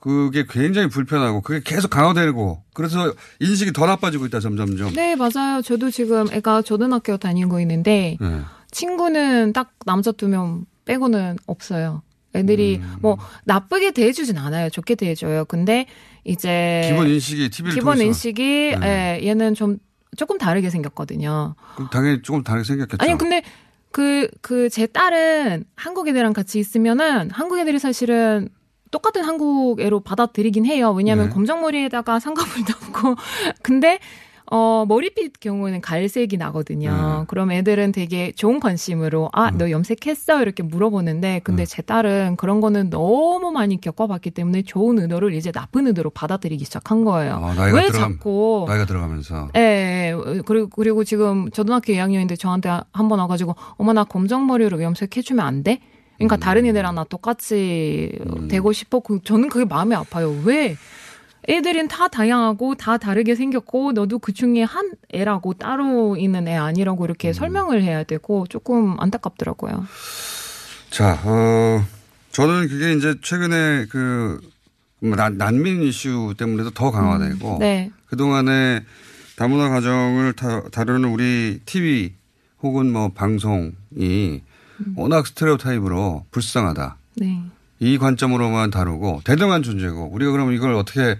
그게 0.00 0.44
굉장히 0.48 0.88
불편하고 0.88 1.42
그게 1.42 1.60
계속 1.64 1.88
강화되고 1.90 2.62
그래서 2.74 3.12
인식이 3.40 3.72
더 3.72 3.86
나빠지고 3.86 4.26
있다 4.26 4.40
점점점. 4.40 4.92
네, 4.94 5.14
맞아요. 5.14 5.60
저도 5.62 5.90
지금 5.90 6.26
애가 6.32 6.62
초등학교 6.62 7.16
다니고 7.18 7.60
있는데 7.60 8.16
네. 8.20 8.40
친구는 8.70 9.52
딱 9.52 9.72
남자 9.86 10.10
두 10.12 10.28
명 10.28 10.64
빼고는 10.86 11.36
없어요. 11.46 12.02
애들이 12.34 12.76
음. 12.82 12.96
뭐 13.00 13.18
나쁘게 13.44 13.90
대해주진 13.90 14.38
않아요. 14.38 14.70
좋게 14.70 14.94
대해줘요. 14.94 15.44
근데 15.44 15.86
이제 16.24 16.86
기본 16.88 17.08
인식이 17.08 17.50
TV를 17.50 17.74
기본 17.74 17.94
통해서. 17.94 18.04
인식이 18.06 18.76
네. 18.80 19.20
예, 19.22 19.28
얘는 19.28 19.54
좀 19.54 19.78
조금 20.16 20.38
다르게 20.38 20.70
생겼거든요. 20.70 21.54
그럼 21.76 21.90
당연히 21.92 22.22
조금 22.22 22.42
다르게 22.42 22.64
생겼겠죠. 22.64 22.98
아니 23.04 23.18
근데 23.18 23.42
그 23.92 24.28
그 24.40 24.68
제 24.70 24.86
딸은 24.86 25.64
한국 25.76 26.08
애들이랑 26.08 26.32
같이 26.32 26.58
있으면은 26.58 27.30
한국 27.30 27.58
애들이 27.58 27.78
사실은 27.78 28.48
똑같은 28.90 29.24
한국 29.24 29.80
애로 29.80 30.00
받아들이긴 30.00 30.66
해요. 30.66 30.92
왜냐하면 30.92 31.26
네. 31.28 31.32
검정머리에다가 31.34 32.18
쌍꺼풀도 32.20 32.72
없고 32.82 33.16
근데 33.62 33.98
어 34.52 34.84
머리빛 34.88 35.38
경우에는 35.38 35.80
갈색이 35.80 36.36
나거든요. 36.36 36.90
네. 37.20 37.24
그럼 37.28 37.52
애들은 37.52 37.92
되게 37.92 38.32
좋은 38.32 38.58
관심으로 38.58 39.30
아 39.32 39.50
음. 39.50 39.58
너 39.58 39.70
염색했어 39.70 40.42
이렇게 40.42 40.64
물어보는데 40.64 41.40
근데 41.44 41.64
제 41.64 41.82
딸은 41.82 42.34
그런 42.34 42.60
거는 42.60 42.90
너무 42.90 43.52
많이 43.52 43.80
겪어봤기 43.80 44.32
때문에 44.32 44.62
좋은 44.62 44.98
의도를 44.98 45.34
이제 45.34 45.52
나쁜 45.52 45.86
의도로 45.86 46.10
받아들이기 46.10 46.64
시작한 46.64 47.04
거예요. 47.04 47.34
아, 47.34 47.54
나이가 47.54 47.76
왜 47.76 47.86
들어감- 47.90 48.14
자꾸 48.14 48.64
나이가 48.66 48.86
들어가면서 48.86 49.50
예, 49.56 49.60
예. 50.16 50.40
그리고, 50.44 50.68
그리고 50.68 51.04
지금 51.04 51.48
초등학교 51.52 51.92
2학년인데 51.92 52.36
저한테 52.36 52.70
한 52.92 53.08
번 53.08 53.20
와가지고, 53.20 53.54
어머, 53.76 53.92
나 53.92 54.02
검정머리로 54.02 54.82
염색해주면 54.82 55.46
안 55.46 55.62
돼? 55.62 55.78
그러니까 56.20 56.36
음. 56.36 56.40
다른 56.40 56.66
애들랑 56.66 56.94
나 56.94 57.04
똑같이 57.04 58.12
되고 58.48 58.72
싶어. 58.72 59.00
그, 59.00 59.20
저는 59.24 59.48
그게 59.48 59.64
마음이 59.64 59.94
아파요. 59.94 60.38
왜? 60.44 60.76
애들은 61.48 61.88
다 61.88 62.08
다양하고 62.08 62.74
다 62.74 62.98
다르게 62.98 63.34
생겼고 63.34 63.92
너도 63.92 64.18
그 64.18 64.32
중에 64.32 64.62
한 64.62 64.92
애라고 65.14 65.54
따로 65.54 66.16
있는 66.18 66.46
애 66.46 66.54
아니라고 66.54 67.06
이렇게 67.06 67.32
설명을 67.32 67.82
해야 67.82 68.04
되고 68.04 68.46
조금 68.46 69.00
안타깝더라고요. 69.00 69.86
자, 70.90 71.18
어, 71.24 71.82
저는 72.32 72.68
그게 72.68 72.92
이제 72.92 73.14
최근에 73.22 73.86
그 73.88 74.40
난, 75.00 75.38
난민 75.38 75.82
이슈 75.82 76.34
때문에도 76.36 76.70
더 76.70 76.90
강화되고 76.90 77.56
네. 77.60 77.90
그동안에 78.06 78.84
다문화 79.36 79.70
가정을 79.70 80.34
다, 80.34 80.62
다루는 80.70 81.08
우리 81.08 81.60
TV 81.64 82.12
혹은 82.62 82.92
뭐 82.92 83.08
방송이 83.08 84.42
워낙 84.96 85.26
스테레오 85.26 85.56
타입으로 85.56 86.24
불쌍하다. 86.30 86.96
네. 87.16 87.42
이 87.78 87.98
관점으로만 87.98 88.70
다루고 88.70 89.22
대등한 89.24 89.62
존재고 89.62 90.10
우리가 90.12 90.32
그러면 90.32 90.54
이걸 90.54 90.74
어떻게 90.74 91.18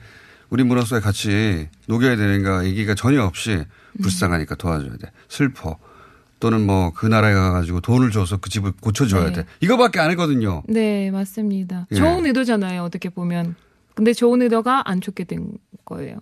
우리 0.50 0.62
문화속에 0.64 1.00
같이 1.00 1.68
녹여야 1.86 2.16
되는가 2.16 2.64
얘기가 2.66 2.94
전혀 2.94 3.22
없이 3.22 3.64
불쌍하니까 4.02 4.54
도와줘야 4.56 4.96
돼. 4.96 5.10
슬퍼. 5.28 5.78
또는 6.40 6.64
뭐 6.64 6.90
그 6.94 7.06
나라에 7.06 7.34
가가지고 7.34 7.80
돈을 7.82 8.10
줘서 8.10 8.38
그 8.38 8.48
집을 8.48 8.72
고쳐줘야 8.80 9.26
네. 9.26 9.32
돼. 9.32 9.46
이거밖에 9.60 10.00
안 10.00 10.10
했거든요. 10.10 10.62
네, 10.68 11.10
맞습니다. 11.10 11.86
예. 11.92 11.96
좋은 11.96 12.24
의도잖아요, 12.26 12.82
어떻게 12.82 13.10
보면. 13.10 13.54
근데 13.94 14.12
좋은 14.14 14.40
의도가 14.40 14.88
안 14.88 15.00
좋게 15.02 15.24
된 15.24 15.52
거예요. 15.84 16.16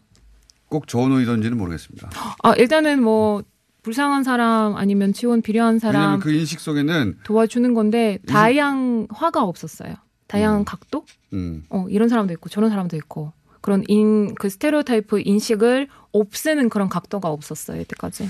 꼭 0.69 0.89
좋은 0.89 1.13
의도인지는 1.13 1.57
모르겠습니다. 1.57 2.11
아, 2.43 2.53
일단은 2.55 3.01
뭐, 3.03 3.43
불쌍한 3.89 4.23
사람 4.23 4.77
아니면 4.77 5.15
지원 5.15 5.41
필요한 5.41 5.79
사람 5.79 6.21
그 6.21 6.31
인식 6.31 6.61
속에는 6.61 7.21
도와주는 7.25 7.73
건데, 7.73 8.19
다양화가 8.27 9.43
없었어요. 9.43 9.95
다양한 10.27 10.67
각도? 10.67 11.07
음, 11.33 11.65
어, 11.71 11.87
이런 11.89 12.11
사람도 12.11 12.35
있고, 12.35 12.51
저런 12.51 12.69
사람도 12.69 12.97
있고. 12.97 13.33
그런 13.63 13.83
인, 13.89 14.35
그 14.35 14.51
스테레오타이프 14.51 15.23
인식을 15.25 15.89
없애는 16.13 16.69
그런 16.69 16.91
각도가 16.91 17.31
없었어요, 17.31 17.81
이때까지. 17.81 18.29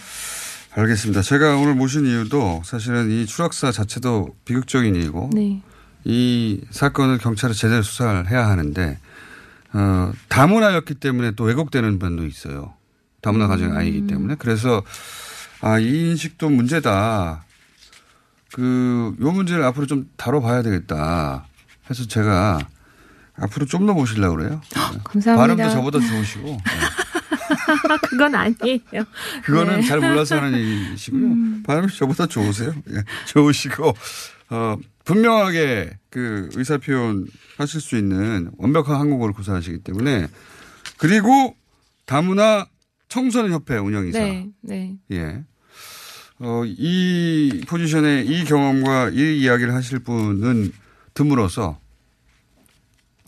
알겠습니다. 0.77 1.23
제가 1.23 1.57
오늘 1.57 1.75
모신 1.75 2.07
이유도 2.07 2.63
사실은 2.65 3.11
이 3.11 3.27
추락사 3.27 3.73
자체도 3.73 4.37
비극적인 4.45 4.95
일이고 4.95 5.31
네. 5.33 5.61
이 6.05 6.61
사건을 6.71 7.19
경찰이 7.19 7.53
제대로 7.55 7.83
수사를 7.83 8.31
해야 8.31 8.49
하는데 8.49 8.97
어, 9.73 10.13
다문화였기 10.29 10.95
때문에 10.95 11.33
또 11.33 11.45
왜곡되는 11.45 11.99
면도 11.99 12.27
있어요. 12.27 12.75
다문화 13.23 13.49
가정이 13.49 13.77
아니기 13.77 14.07
때문에 14.07 14.37
그래서 14.39 14.85
아, 15.61 15.79
이 15.79 16.11
인식도 16.11 16.49
문제다. 16.51 17.45
그, 18.53 19.15
요 19.21 19.31
문제를 19.33 19.63
앞으로 19.65 19.87
좀 19.87 20.09
다뤄봐야 20.17 20.63
되겠다. 20.63 21.47
해서 21.91 22.07
제가 22.07 22.59
앞으로 23.37 23.67
좀 23.67 23.87
더 23.87 23.95
모시려고 23.95 24.37
그래요. 24.37 24.61
감사합니다. 25.05 25.37
발음도 25.37 25.71
저보다 25.71 25.99
좋으시고. 26.01 26.47
네. 26.49 26.59
그건 28.09 28.35
아니에요. 28.35 29.05
그거는 29.45 29.81
네. 29.81 29.87
잘 29.87 30.01
몰라서 30.01 30.37
하는 30.41 30.59
얘기시고요. 30.59 31.63
발음이 31.65 31.89
저보다 31.95 32.27
좋으세요. 32.27 32.75
예, 32.91 33.03
좋으시고, 33.27 33.95
어, 34.51 34.77
분명하게 35.05 35.99
그 36.11 36.49
의사 36.55 36.79
표현 36.79 37.27
하실 37.57 37.81
수 37.81 37.97
있는 37.97 38.51
완벽한 38.59 38.97
한국어를 38.97 39.35
구사하시기 39.35 39.79
때문에 39.79 40.29
그리고 40.99 41.57
다문화 42.07 42.67
청소년 43.09 43.53
협회 43.53 43.77
운영이사. 43.77 44.19
네, 44.19 44.49
네. 44.61 44.97
예. 45.13 45.45
어, 46.41 46.63
이 46.65 47.63
포지션에 47.67 48.23
이 48.23 48.45
경험과 48.45 49.11
이 49.11 49.41
이야기를 49.41 49.75
하실 49.75 49.99
분은 50.01 50.73
드물어서 51.15 51.81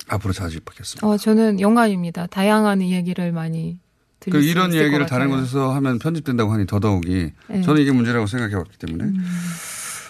앞으로 0.09 0.33
자주 0.33 0.61
뵙겠습니다. 0.61 1.07
어, 1.07 1.17
저는 1.17 1.61
영광입니다. 1.61 2.27
다양한 2.27 2.83
이야기를 2.83 3.33
많이 3.33 3.79
들을 4.21 4.39
그수 4.39 4.51
이런 4.51 4.71
것 4.71 5.07
다른. 5.07 5.29
곳에서 5.31 5.73
하면 5.75 5.99
편집된다고 5.99 6.53
하니 6.53 6.67
더더욱이 6.67 7.33
네. 7.49 7.57
음. 7.57 7.63
저는 7.63 7.83
이게 7.83 7.91
문제라고 7.93 8.27
생각해 8.27 8.55
왔기 8.55 8.79
때문에. 8.79 9.13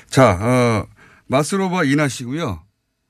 자, 0.09 0.33
어, 0.41 0.87
마스로바 1.27 1.85
이나 1.85 2.09
씨고요. 2.09 2.63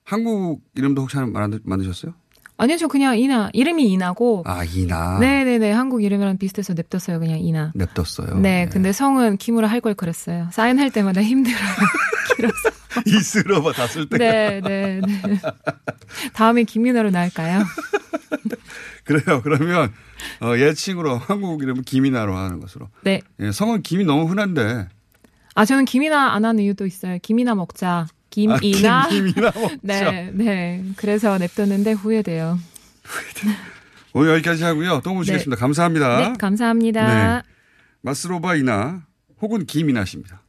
한국 0.04 0.62
이름도 0.76 1.02
혹시 1.02 1.16
하나 1.16 1.28
만드- 1.30 1.60
만드셨어요? 1.64 2.12
아니요, 2.60 2.76
저 2.76 2.88
그냥 2.88 3.18
이나 3.18 3.48
이름이 3.54 3.90
이나고. 3.90 4.42
아, 4.46 4.64
이나. 4.64 5.18
네네네 5.18 5.72
한국 5.72 6.02
이름이랑 6.02 6.36
비슷해서 6.36 6.74
냅뒀어요 6.74 7.18
그냥 7.18 7.38
이나. 7.40 7.72
냅뒀어요. 7.74 8.38
네, 8.38 8.68
근데 8.70 8.92
성은 8.92 9.38
김으로 9.38 9.66
할걸 9.66 9.94
그랬어요. 9.94 10.48
사인할 10.52 10.90
때마다 10.90 11.22
힘들어요. 11.22 11.58
이스로바 13.06 13.72
다쓸 13.72 14.08
때가. 14.08 14.22
네, 14.22 14.60
네, 14.60 15.00
네. 15.00 15.40
다음에 16.34 16.64
김민아로 16.64 17.10
나을까요? 17.10 17.62
그래요. 19.04 19.40
그러면 19.42 19.92
어, 20.40 20.56
예칭으로 20.56 21.16
한국 21.16 21.62
이름은 21.62 21.82
김이나로 21.82 22.36
하는 22.36 22.60
것으로. 22.60 22.88
네. 23.02 23.22
예, 23.40 23.52
성은 23.52 23.82
김이 23.82 24.04
너무 24.04 24.26
흔한데. 24.28 24.88
아 25.54 25.64
저는 25.64 25.84
김이나 25.86 26.32
안 26.32 26.44
하는 26.44 26.62
이유도 26.62 26.86
있어요. 26.86 27.18
김이나 27.22 27.54
먹자. 27.54 28.06
김이나. 28.30 29.04
아, 29.04 29.08
김, 29.08 29.26
김이나. 29.32 29.52
네, 29.82 30.30
네. 30.32 30.84
그래서 30.96 31.36
냅뒀는데 31.38 31.92
후회돼요. 31.92 32.58
오늘 34.12 34.32
여기까지 34.34 34.64
하고요. 34.64 35.00
또 35.04 35.14
모시겠습니다. 35.14 35.60
감사합니다. 35.60 36.16
네, 36.20 36.32
감사합니다. 36.38 37.36
네. 37.36 37.42
마스로바 38.02 38.56
이나 38.56 39.02
혹은 39.40 39.66
김이나 39.66 40.04
씨입니다. 40.04 40.42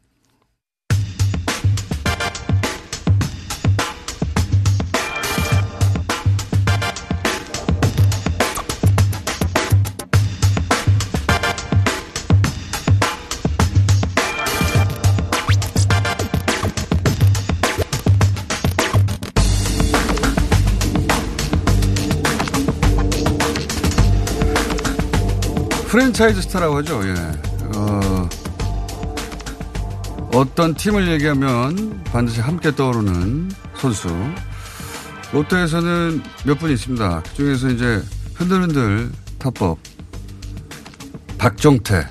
프랜차이즈 25.92 26.42
스타라고 26.44 26.78
하죠. 26.78 27.02
예. 27.06 27.14
어, 27.76 28.30
어떤 30.34 30.74
팀을 30.74 31.06
얘기하면 31.12 32.02
반드시 32.06 32.40
함께 32.40 32.74
떠오르는 32.74 33.52
선수. 33.76 34.08
롯데에서는 35.34 36.24
몇 36.46 36.58
분 36.60 36.72
있습니다. 36.72 37.24
그 37.24 37.34
중에서 37.36 37.70
이제 37.72 38.02
흔들흔들 38.36 39.12
탑법. 39.38 39.80
박정태 41.38 42.08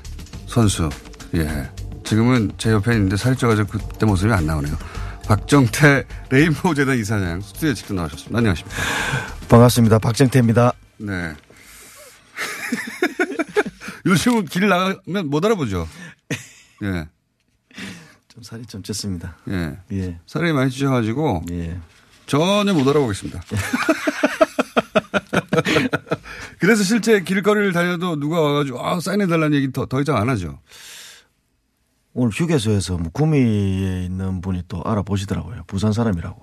선수. 0.47 0.91
예. 1.37 1.71
지금은 2.05 2.53
제 2.59 2.73
옆에 2.73 2.93
있는데 2.93 3.17
살이 3.17 3.35
쪄가지고 3.35 3.69
그때 3.79 4.05
모습이 4.05 4.31
안 4.31 4.45
나오네요. 4.45 4.77
박정태 5.27 6.05
레인보우 6.29 6.75
재단 6.75 6.99
이사장 6.99 7.41
스튜디오에 7.41 7.73
직접 7.73 7.95
나오셨습니다. 7.95 8.37
안녕하십니까. 8.37 8.77
반갑습니다. 9.49 9.99
박정태입니다. 10.01 10.73
네. 10.99 11.33
요즘은 14.07 14.47
길 14.47 14.69
나가면 14.69 15.29
못 15.29 15.45
알아보죠. 15.45 15.87
예. 16.83 17.09
좀 18.29 18.43
살이 18.43 18.65
좀 18.67 18.83
쪘습니다. 18.83 19.35
예. 19.49 19.79
예. 19.93 20.19
살이 20.27 20.53
많이 20.53 20.71
찌셔가지고. 20.71 21.45
예. 21.51 21.79
전혀 22.27 22.73
못 22.73 22.89
알아보겠습니다. 22.89 23.41
그래서 26.59 26.85
실제 26.85 27.21
길거리를 27.21 27.73
다녀도 27.73 28.19
누가 28.21 28.41
와가지고 28.41 28.87
아, 28.87 29.01
사인해달라는 29.01 29.57
얘기 29.57 29.73
더, 29.73 29.87
더 29.87 30.01
이상 30.01 30.17
안 30.17 30.29
하죠. 30.31 30.61
오늘 32.13 32.31
휴게소에서 32.33 32.99
뭐 32.99 33.11
구미에 33.13 34.05
있는 34.05 34.41
분이 34.41 34.65
또 34.69 34.83
알아보시더라고요. 34.85 35.65
부산 35.67 35.93
사람이라고. 35.93 36.41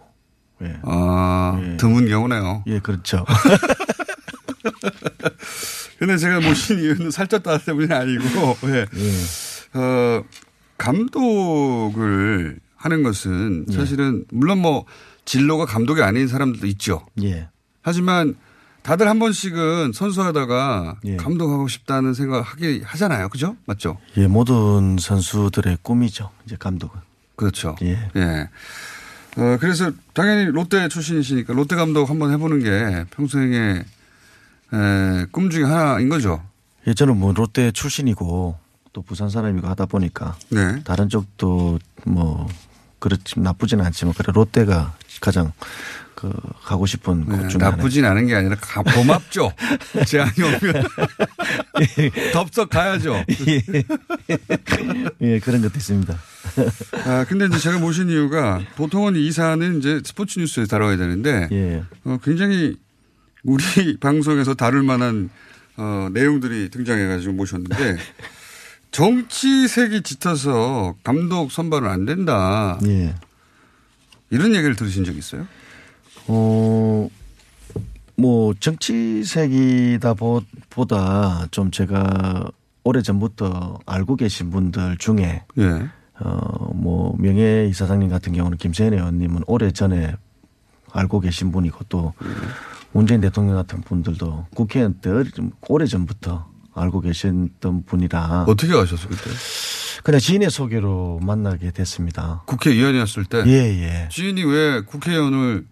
예. 0.64 0.80
아, 0.84 1.60
예. 1.64 1.78
드문 1.78 2.08
경우네요. 2.08 2.64
예, 2.68 2.80
그렇죠. 2.80 3.26
근데 6.00 6.18
제가 6.18 6.40
모신 6.42 6.80
이유는 6.80 7.10
살쪘다 7.10 7.66
때문이 7.66 7.92
아니고, 7.92 8.58
예. 8.68 8.86
어, 9.74 10.24
감독을 10.78 12.60
하는 12.76 13.04
것은 13.04 13.66
사실은, 13.72 14.26
물론 14.30 14.60
뭐, 14.60 14.86
진로가 15.26 15.66
감독이 15.66 16.02
아닌 16.02 16.28
사람들도 16.28 16.68
있죠. 16.68 17.06
예. 17.24 17.50
하지만 17.82 18.36
다들 18.82 19.08
한 19.10 19.20
번씩은 19.20 19.92
선수하다가 19.94 21.00
예. 21.06 21.18
감독하고 21.18 21.68
싶다는 21.68 22.14
생각 22.14 22.40
하게 22.42 22.82
하잖아요. 22.84 23.28
그죠? 23.28 23.58
맞죠? 23.66 23.98
예, 24.16 24.28
모든 24.28 24.98
선수들의 24.98 25.80
꿈이죠. 25.82 26.30
이제 26.46 26.56
감독은. 26.58 26.98
그렇죠. 27.36 27.76
예. 27.82 28.10
예. 28.16 28.50
어, 29.38 29.58
그래서 29.60 29.92
당연히 30.14 30.46
롯데 30.46 30.88
출신이시니까 30.88 31.54
롯데 31.54 31.76
감독 31.76 32.10
한번 32.10 32.32
해보는 32.32 32.64
게 32.64 33.06
평생의 33.12 33.84
에, 34.74 35.26
꿈 35.32 35.50
중에 35.50 35.64
하나인 35.64 36.10
거죠. 36.10 36.42
예, 36.88 36.94
저는 36.94 37.18
뭐 37.18 37.34
롯데 37.34 37.72
출신이고 37.72 38.58
또 38.94 39.02
부산 39.02 39.30
사람이고 39.30 39.68
하다 39.68 39.86
보니까 39.86 40.36
네. 40.50 40.82
다른 40.84 41.10
쪽도 41.10 41.80
뭐 42.06 42.48
그렇지 43.00 43.40
나쁘지는 43.40 43.86
않지만 43.86 44.14
그래 44.14 44.32
롯데가 44.34 44.96
가장 45.22 45.52
그 46.16 46.34
가고 46.64 46.88
싶은 46.88 47.26
네, 47.28 47.38
곳 47.38 47.50
중에 47.50 47.60
나쁘진 47.60 48.04
않은 48.04 48.26
게 48.26 48.34
아니라 48.34 48.56
가, 48.56 48.82
고맙죠. 48.82 49.54
제안이 50.08 50.34
오면 50.38 50.84
덥석 52.34 52.72
가야죠. 52.72 53.24
예, 55.22 55.40
그런 55.40 55.62
것도 55.62 55.74
있습니다. 55.78 56.18
아, 57.06 57.26
근데 57.30 57.46
이제 57.46 57.60
제가 57.60 57.78
모신 57.78 58.10
이유가 58.10 58.60
보통은 58.78 59.16
이 59.16 59.32
사안은 59.32 59.78
이제 59.78 60.02
스포츠 60.04 60.40
뉴스에 60.40 60.66
다뤄야 60.66 60.98
되는데 60.98 61.48
예. 61.52 61.84
어, 62.04 62.18
굉장히 62.24 62.78
우리 63.48 63.64
방송에서 64.00 64.54
다룰 64.54 64.84
만한 64.84 65.30
어, 65.78 66.10
내용들이 66.12 66.70
등장해가지고 66.70 67.34
모셨는데 67.34 67.98
정치색이 68.92 70.02
짙어서 70.04 70.96
감독 71.04 71.52
선발은 71.52 71.88
안 71.90 72.06
된다. 72.06 72.78
예. 72.86 73.16
이런 74.30 74.54
얘기를 74.56 74.76
들으신 74.76 75.04
적 75.06 75.16
있어요? 75.16 75.48
어, 76.28 77.10
뭐, 78.16 78.54
정치색이다 78.60 80.16
보- 80.16 80.42
보다 80.70 81.48
좀 81.52 81.70
제가 81.72 82.50
오래 82.84 83.02
전부터 83.02 83.80
알고 83.86 84.16
계신 84.16 84.50
분들 84.50 84.98
중에, 84.98 85.44
예. 85.60 85.90
어, 86.20 86.72
뭐, 86.74 87.16
명예 87.20 87.68
이사장님 87.70 88.10
같은 88.10 88.34
경우는 88.34 88.58
김세현 88.58 88.94
의원님은 88.94 89.44
오래 89.48 89.72
전에 89.72 90.16
알고 90.92 91.20
계신 91.20 91.52
분이고 91.52 91.86
또 91.90 92.14
문재인 92.98 93.22
대통령 93.22 93.56
같은 93.58 93.82
분들도 93.82 94.48
국회의원 94.56 94.96
때 94.96 95.12
오래 95.70 95.86
전부터 95.86 96.48
알고 96.74 97.02
계셨던 97.02 97.84
분이라. 97.86 98.46
어떻게 98.48 98.74
아셨어요, 98.74 99.10
그때? 99.10 99.30
그냥 100.04 100.20
지인의 100.20 100.50
소개로 100.50 101.20
만나게 101.22 101.70
됐습니다. 101.70 102.42
국회의원이었을 102.48 103.26
때? 103.26 103.44
예, 103.46 103.52
예. 103.52 104.10
지인이 104.12 104.44
왜 104.46 104.82
국회의원을 104.82 105.66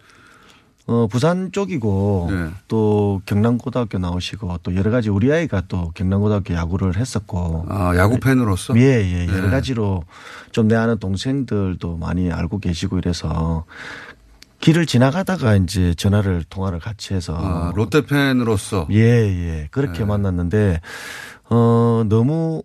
어, 0.88 1.08
부산 1.08 1.52
쪽이고 1.52 2.28
네. 2.30 2.50
또 2.68 3.20
경남고등학교 3.26 3.98
나오시고 3.98 4.60
또 4.62 4.76
여러 4.76 4.92
가지 4.92 5.10
우리 5.10 5.32
아이가 5.34 5.64
또 5.68 5.90
경남고등학교 5.96 6.54
야구를 6.54 6.96
했었고. 6.98 7.66
아, 7.70 7.96
야구 7.98 8.20
팬으로서? 8.20 8.78
예, 8.78 9.02
예. 9.02 9.28
여러 9.30 9.46
네. 9.46 9.50
가지로 9.50 10.04
좀 10.52 10.68
내 10.68 10.76
아는 10.76 11.00
동생들도 11.00 11.98
많이 11.98 12.32
알고 12.32 12.60
계시고 12.60 13.00
이래서 13.00 13.66
길을 14.66 14.88
지나가다가 14.88 15.56
이제 15.58 15.94
전화를 15.94 16.44
통화를 16.50 16.80
같이 16.80 17.14
해서 17.14 17.38
아, 17.38 17.72
롯데 17.76 18.04
팬으로서 18.04 18.88
예, 18.90 18.98
예. 18.98 19.68
그렇게 19.70 20.00
네. 20.00 20.06
만났는데 20.06 20.82
어 21.52 22.04
너무 22.10 22.64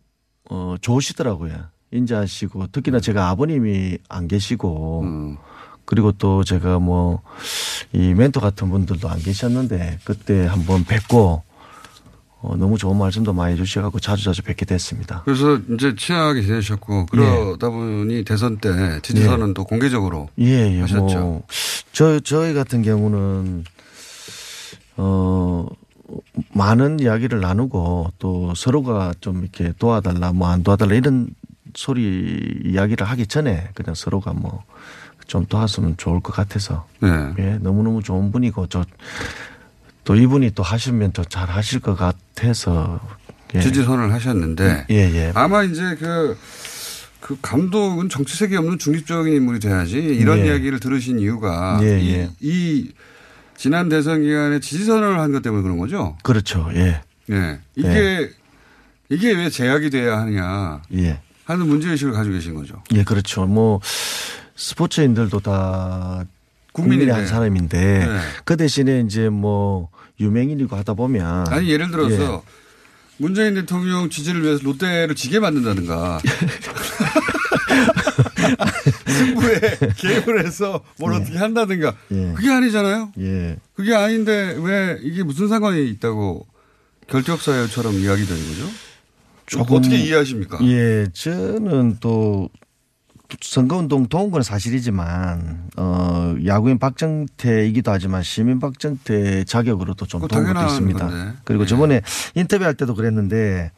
어 0.48 0.76
좋으시더라고요. 0.80 1.52
인자하시고 1.92 2.68
특히나 2.68 3.00
제가 3.00 3.28
아버님이 3.28 3.98
안 4.08 4.28
계시고 4.28 5.02
음. 5.02 5.36
그리고 5.84 6.12
또 6.12 6.42
제가 6.42 6.78
뭐 6.78 7.20
이 7.92 8.14
멘토 8.14 8.40
같은 8.40 8.70
분들도 8.70 9.08
안 9.08 9.18
계셨는데 9.18 9.98
그때 10.04 10.46
한번 10.46 10.84
뵙고 10.84 11.42
어 12.42 12.56
너무 12.56 12.78
좋은 12.78 12.96
말씀도 12.96 13.32
많이 13.32 13.52
해주셔가지고 13.52 14.00
자주 14.00 14.24
자주 14.24 14.42
뵙게 14.42 14.64
됐습니다. 14.64 15.22
그래서 15.24 15.58
이제 15.74 15.94
친하게 15.94 16.42
지내셨고 16.42 17.06
그러다 17.06 17.68
보니 17.68 18.24
대선 18.24 18.56
때 18.58 19.00
지지선은 19.02 19.52
또 19.54 19.64
공개적으로 19.64 20.28
예, 20.38 20.76
예. 20.76 20.80
하셨죠. 20.80 21.18
뭐, 21.20 21.42
저, 21.92 22.18
저희 22.20 22.54
같은 22.54 22.82
경우는, 22.82 23.64
어, 24.96 25.66
많은 26.54 27.00
이야기를 27.00 27.40
나누고 27.40 28.12
또 28.18 28.54
서로가 28.54 29.12
좀 29.20 29.42
이렇게 29.42 29.72
도와달라, 29.78 30.32
뭐 30.32 30.48
안 30.48 30.62
도와달라 30.62 30.94
이런 30.94 31.28
소리 31.74 32.62
이야기를 32.64 33.06
하기 33.06 33.26
전에 33.26 33.68
그냥 33.74 33.94
서로가 33.94 34.32
뭐 34.32 34.64
좀 35.30 35.46
도왔으면 35.46 35.96
좋을 35.96 36.18
것 36.20 36.32
같아서. 36.34 36.88
네. 36.98 37.08
예, 37.38 37.58
너무너무 37.60 38.02
좋은 38.02 38.32
분이고 38.32 38.66
저, 38.66 38.84
또 40.04 40.14
이분이 40.16 40.52
또 40.54 40.62
하시면 40.62 41.12
더 41.12 41.24
잘 41.24 41.48
하실 41.48 41.80
것 41.80 41.94
같아서. 41.96 43.00
예. 43.54 43.60
지지선을 43.60 44.12
하셨는데 44.12 44.86
예, 44.90 44.94
예. 44.94 45.32
아마 45.34 45.64
이제 45.64 45.96
그, 45.98 46.38
그 47.18 47.36
감독은 47.42 48.08
정치색이 48.08 48.56
없는 48.56 48.78
중립적인 48.78 49.34
인물이 49.34 49.58
돼야지 49.58 49.96
이런 49.98 50.38
예. 50.38 50.46
이야기를 50.46 50.78
들으신 50.78 51.18
이유가 51.18 51.80
예, 51.82 52.00
이, 52.00 52.10
예. 52.14 52.30
이 52.40 52.92
지난 53.56 53.88
대선 53.88 54.22
기간에 54.22 54.60
지지선을 54.60 55.18
한 55.18 55.32
것 55.32 55.42
때문에 55.42 55.62
그런 55.64 55.78
거죠. 55.78 56.16
그렇죠. 56.22 56.70
예. 56.74 57.00
예. 57.30 57.58
이게 57.74 58.30
이게 59.08 59.32
왜 59.32 59.50
제약이 59.50 59.90
돼야 59.90 60.18
하느냐 60.20 60.82
예. 60.94 61.20
하는 61.44 61.66
문제의식을 61.66 62.12
가지고 62.12 62.36
계신 62.36 62.54
거죠. 62.54 62.80
예, 62.94 63.02
그렇죠. 63.02 63.46
뭐 63.46 63.80
스포츠인들도 64.54 65.40
다 65.40 66.24
국민의. 66.72 67.08
한 67.08 67.26
사람인데 67.26 67.78
네. 68.06 68.18
그 68.44 68.56
대신에 68.56 69.00
이제 69.00 69.28
뭐 69.28 69.88
유명인이고 70.20 70.74
하다 70.76 70.94
보면 70.94 71.48
아니 71.48 71.68
예를 71.70 71.90
들어서 71.90 72.42
예. 72.46 72.50
문재인 73.18 73.54
대통령 73.54 74.08
지지를 74.08 74.42
위해서 74.42 74.62
롯데를 74.62 75.14
지게 75.14 75.40
만든다든가 75.40 76.20
승부에 79.06 79.60
개입을 79.96 80.44
해서 80.46 80.82
뭘 80.98 81.12
어떻게 81.14 81.36
한다든가 81.38 81.94
예. 82.12 82.32
그게 82.34 82.50
아니잖아요. 82.50 83.12
예. 83.18 83.56
그게 83.74 83.94
아닌데 83.94 84.56
왜 84.60 84.98
이게 85.02 85.22
무슨 85.22 85.48
상관이 85.48 85.88
있다고 85.90 86.46
결격사유처럼 87.08 87.94
이야기되는 87.94 88.48
거죠? 88.48 88.70
조금- 89.46 89.76
어떻게 89.78 89.96
이해하십니까? 89.96 90.58
예, 90.62 91.06
저는 91.12 91.96
또 92.00 92.48
선거운동 93.40 94.06
도운 94.06 94.30
건 94.30 94.42
사실이지만 94.42 95.70
어 95.76 96.34
야구인 96.46 96.78
박정태이기도 96.78 97.90
하지만 97.90 98.22
시민 98.22 98.60
박정태 98.60 99.44
자격으로도 99.44 100.06
좀 100.06 100.26
도운 100.26 100.52
것도 100.52 100.66
있습니다. 100.66 100.98
건데. 100.98 101.32
그리고 101.44 101.64
예. 101.64 101.66
저번에 101.66 102.02
인터뷰할 102.34 102.74
때도 102.74 102.94
그랬는데 102.94 103.70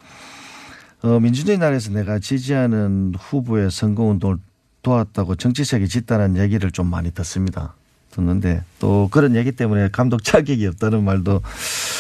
어 1.02 1.18
민주주의 1.20 1.58
나라에서 1.58 1.90
내가 1.90 2.18
지지하는 2.18 3.14
후보의 3.18 3.70
선거운동을 3.70 4.36
도왔다고 4.82 5.36
정치색이 5.36 5.88
짙다는 5.88 6.36
얘기를 6.36 6.70
좀 6.70 6.88
많이 6.88 7.10
듣습니다. 7.12 7.74
듣는데 8.12 8.62
또 8.78 9.08
그런 9.10 9.34
얘기 9.36 9.52
때문에 9.52 9.88
감독 9.90 10.22
자격이 10.22 10.66
없다는 10.66 11.02
말도 11.02 11.40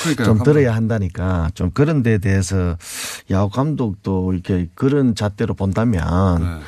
그러니까요, 0.02 0.26
좀 0.26 0.38
감독. 0.38 0.44
들어야 0.44 0.74
한다니까 0.74 1.50
좀 1.54 1.70
그런 1.70 2.02
데 2.02 2.18
대해서 2.18 2.76
야구 3.30 3.50
감독도 3.50 4.34
이렇게 4.34 4.68
그런 4.74 5.14
잣대로 5.14 5.54
본다면 5.54 6.38
그 6.38 6.60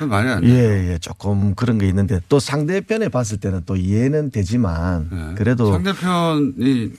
건 0.00 0.08
말이 0.08 0.28
안 0.28 0.40
돼요. 0.42 0.52
예, 0.54 0.92
예, 0.92 0.98
조금 0.98 1.54
그런 1.54 1.78
게 1.78 1.86
있는데 1.88 2.20
또 2.28 2.40
상대편에 2.40 3.08
봤을 3.08 3.38
때는 3.38 3.62
또 3.66 3.76
이해는 3.76 4.30
되지만 4.30 5.34
그래도 5.36 5.72
상대편이 5.72 6.92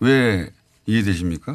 왜 0.00 0.50
이해되십니까? 0.86 1.54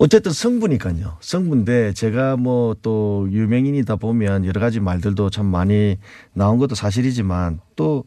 어쨌든 0.00 0.32
성부니까요. 0.32 1.16
성부인데 1.20 1.92
제가 1.94 2.36
뭐 2.36 2.74
또 2.82 3.28
유명인이다 3.30 3.96
보면 3.96 4.44
여러 4.44 4.60
가지 4.60 4.78
말들도 4.80 5.30
참 5.30 5.46
많이 5.46 5.96
나온 6.32 6.58
것도 6.58 6.74
사실이지만 6.74 7.60
또 7.76 8.04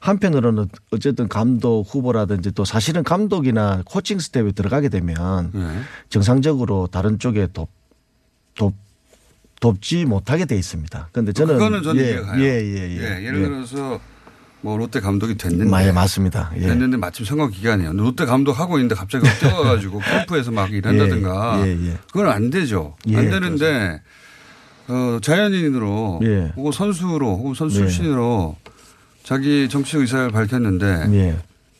한편으로는 0.00 0.68
어쨌든 0.92 1.28
감독 1.28 1.82
후보라든지 1.82 2.52
또 2.52 2.64
사실은 2.64 3.02
감독이나 3.02 3.82
코칭 3.84 4.18
스텝에 4.18 4.52
들어가게 4.52 4.88
되면 4.88 5.50
네. 5.52 5.80
정상적으로 6.08 6.86
다른 6.86 7.18
쪽에 7.18 7.48
돕, 7.52 7.70
돕, 8.54 8.74
돕지 9.66 10.06
못하게 10.06 10.44
돼 10.44 10.56
있습니다. 10.56 11.08
근데 11.12 11.32
저는 11.32 11.54
그거는 11.54 11.82
저는 11.84 12.02
예, 12.04 12.08
이해가 12.10 12.26
가요. 12.26 12.42
예, 12.42 12.46
예, 12.46 12.98
예. 12.98 13.24
예를 13.26 13.38
예. 13.38 13.44
들어서 13.44 14.00
뭐 14.60 14.76
롯데 14.76 14.98
감독이 14.98 15.36
됐는데 15.38 15.70
마- 15.70 15.84
예, 15.86 15.92
맞습니다. 15.92 16.50
예. 16.56 16.62
됐는데 16.62 16.96
마침 16.96 17.24
선거 17.24 17.46
기간이에요. 17.48 17.92
롯데 17.92 18.24
감독 18.26 18.58
하고 18.58 18.78
있는데 18.78 18.96
갑자기 18.96 19.24
뛰어가지고 19.38 20.00
캠프에서 20.26 20.50
막 20.50 20.72
일한다든가 20.72 21.62
예, 21.64 21.70
예, 21.70 21.86
예. 21.90 21.98
그건 22.12 22.28
안 22.28 22.50
되죠. 22.50 22.96
예, 23.06 23.16
안 23.16 23.30
되는데 23.30 24.02
어, 24.88 25.18
자연인으로 25.22 26.20
예. 26.24 26.52
혹은 26.56 26.72
선수로 26.72 27.36
혹은 27.36 27.54
선수 27.54 27.76
예. 27.76 27.84
출신으로 27.84 28.56
자기 29.22 29.68
정치 29.68 29.96
의사를 29.96 30.28
밝혔는데 30.32 31.06
예. 31.12 31.36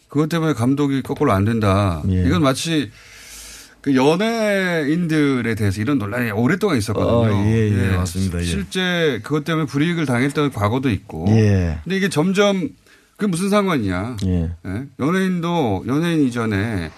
그것 0.07 0.29
때문에 0.29 0.53
감독이 0.53 1.03
거꾸로 1.03 1.33
안 1.33 1.45
된다. 1.45 2.01
예. 2.09 2.23
이건 2.27 2.43
마치 2.45 2.93
그 3.83 3.97
연예인들에 3.97 5.57
대해서 5.57 5.81
이런 5.81 5.99
논란이 5.99 6.31
오랫동안 6.31 6.79
있었거든요. 6.79 7.35
어, 7.35 7.47
예, 7.47 7.91
예, 7.91 7.97
맞습니다. 7.97 8.39
예. 8.39 8.45
실제 8.45 9.21
그것 9.25 9.45
때문에 9.45 9.67
불이익을 9.67 10.07
당했던 10.07 10.53
과거도 10.53 10.89
있고. 10.89 11.27
예. 11.31 11.79
근데 11.83 11.97
이게 11.97 12.09
점점 12.09 12.71
그게 13.17 13.27
무슨 13.27 13.51
상관이냐. 13.51 14.19
예. 14.27 14.51
예? 14.67 14.85
연예인도 15.01 15.85
연예인 15.89 16.27
이전에 16.27 16.93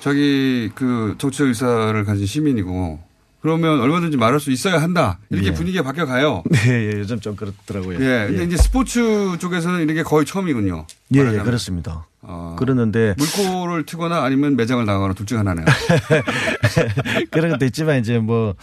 자기 0.00 0.70
그 0.74 1.14
정치 1.18 1.44
의사를 1.44 2.04
가진 2.04 2.26
시민이고 2.26 3.05
그러면 3.40 3.80
얼마든지 3.80 4.16
말할 4.16 4.40
수 4.40 4.50
있어야 4.50 4.80
한다. 4.82 5.18
이렇게 5.30 5.48
예. 5.48 5.52
분위기가 5.54 5.84
바뀌어가요. 5.84 6.42
네, 6.50 6.68
예, 6.92 6.98
요즘 6.98 7.20
좀 7.20 7.36
그렇더라고요. 7.36 7.98
예. 8.00 8.26
근데 8.28 8.44
이제 8.44 8.56
스포츠 8.56 9.36
쪽에서는 9.38 9.80
이런 9.82 9.94
게 9.94 10.02
거의 10.02 10.26
처음이군요. 10.26 10.86
예, 11.14 11.18
예. 11.20 11.38
그렇습니다. 11.38 12.06
어. 12.22 12.56
그러는데 12.58 13.14
물꼬를 13.18 13.86
트거나 13.86 14.24
아니면 14.24 14.56
매장을 14.56 14.84
나가거나 14.84 15.14
둘 15.14 15.26
중 15.26 15.38
하나네요. 15.38 15.64
그런 17.30 17.50
것도 17.52 17.64
있지만 17.66 18.00
이제 18.00 18.18
뭐 18.18 18.54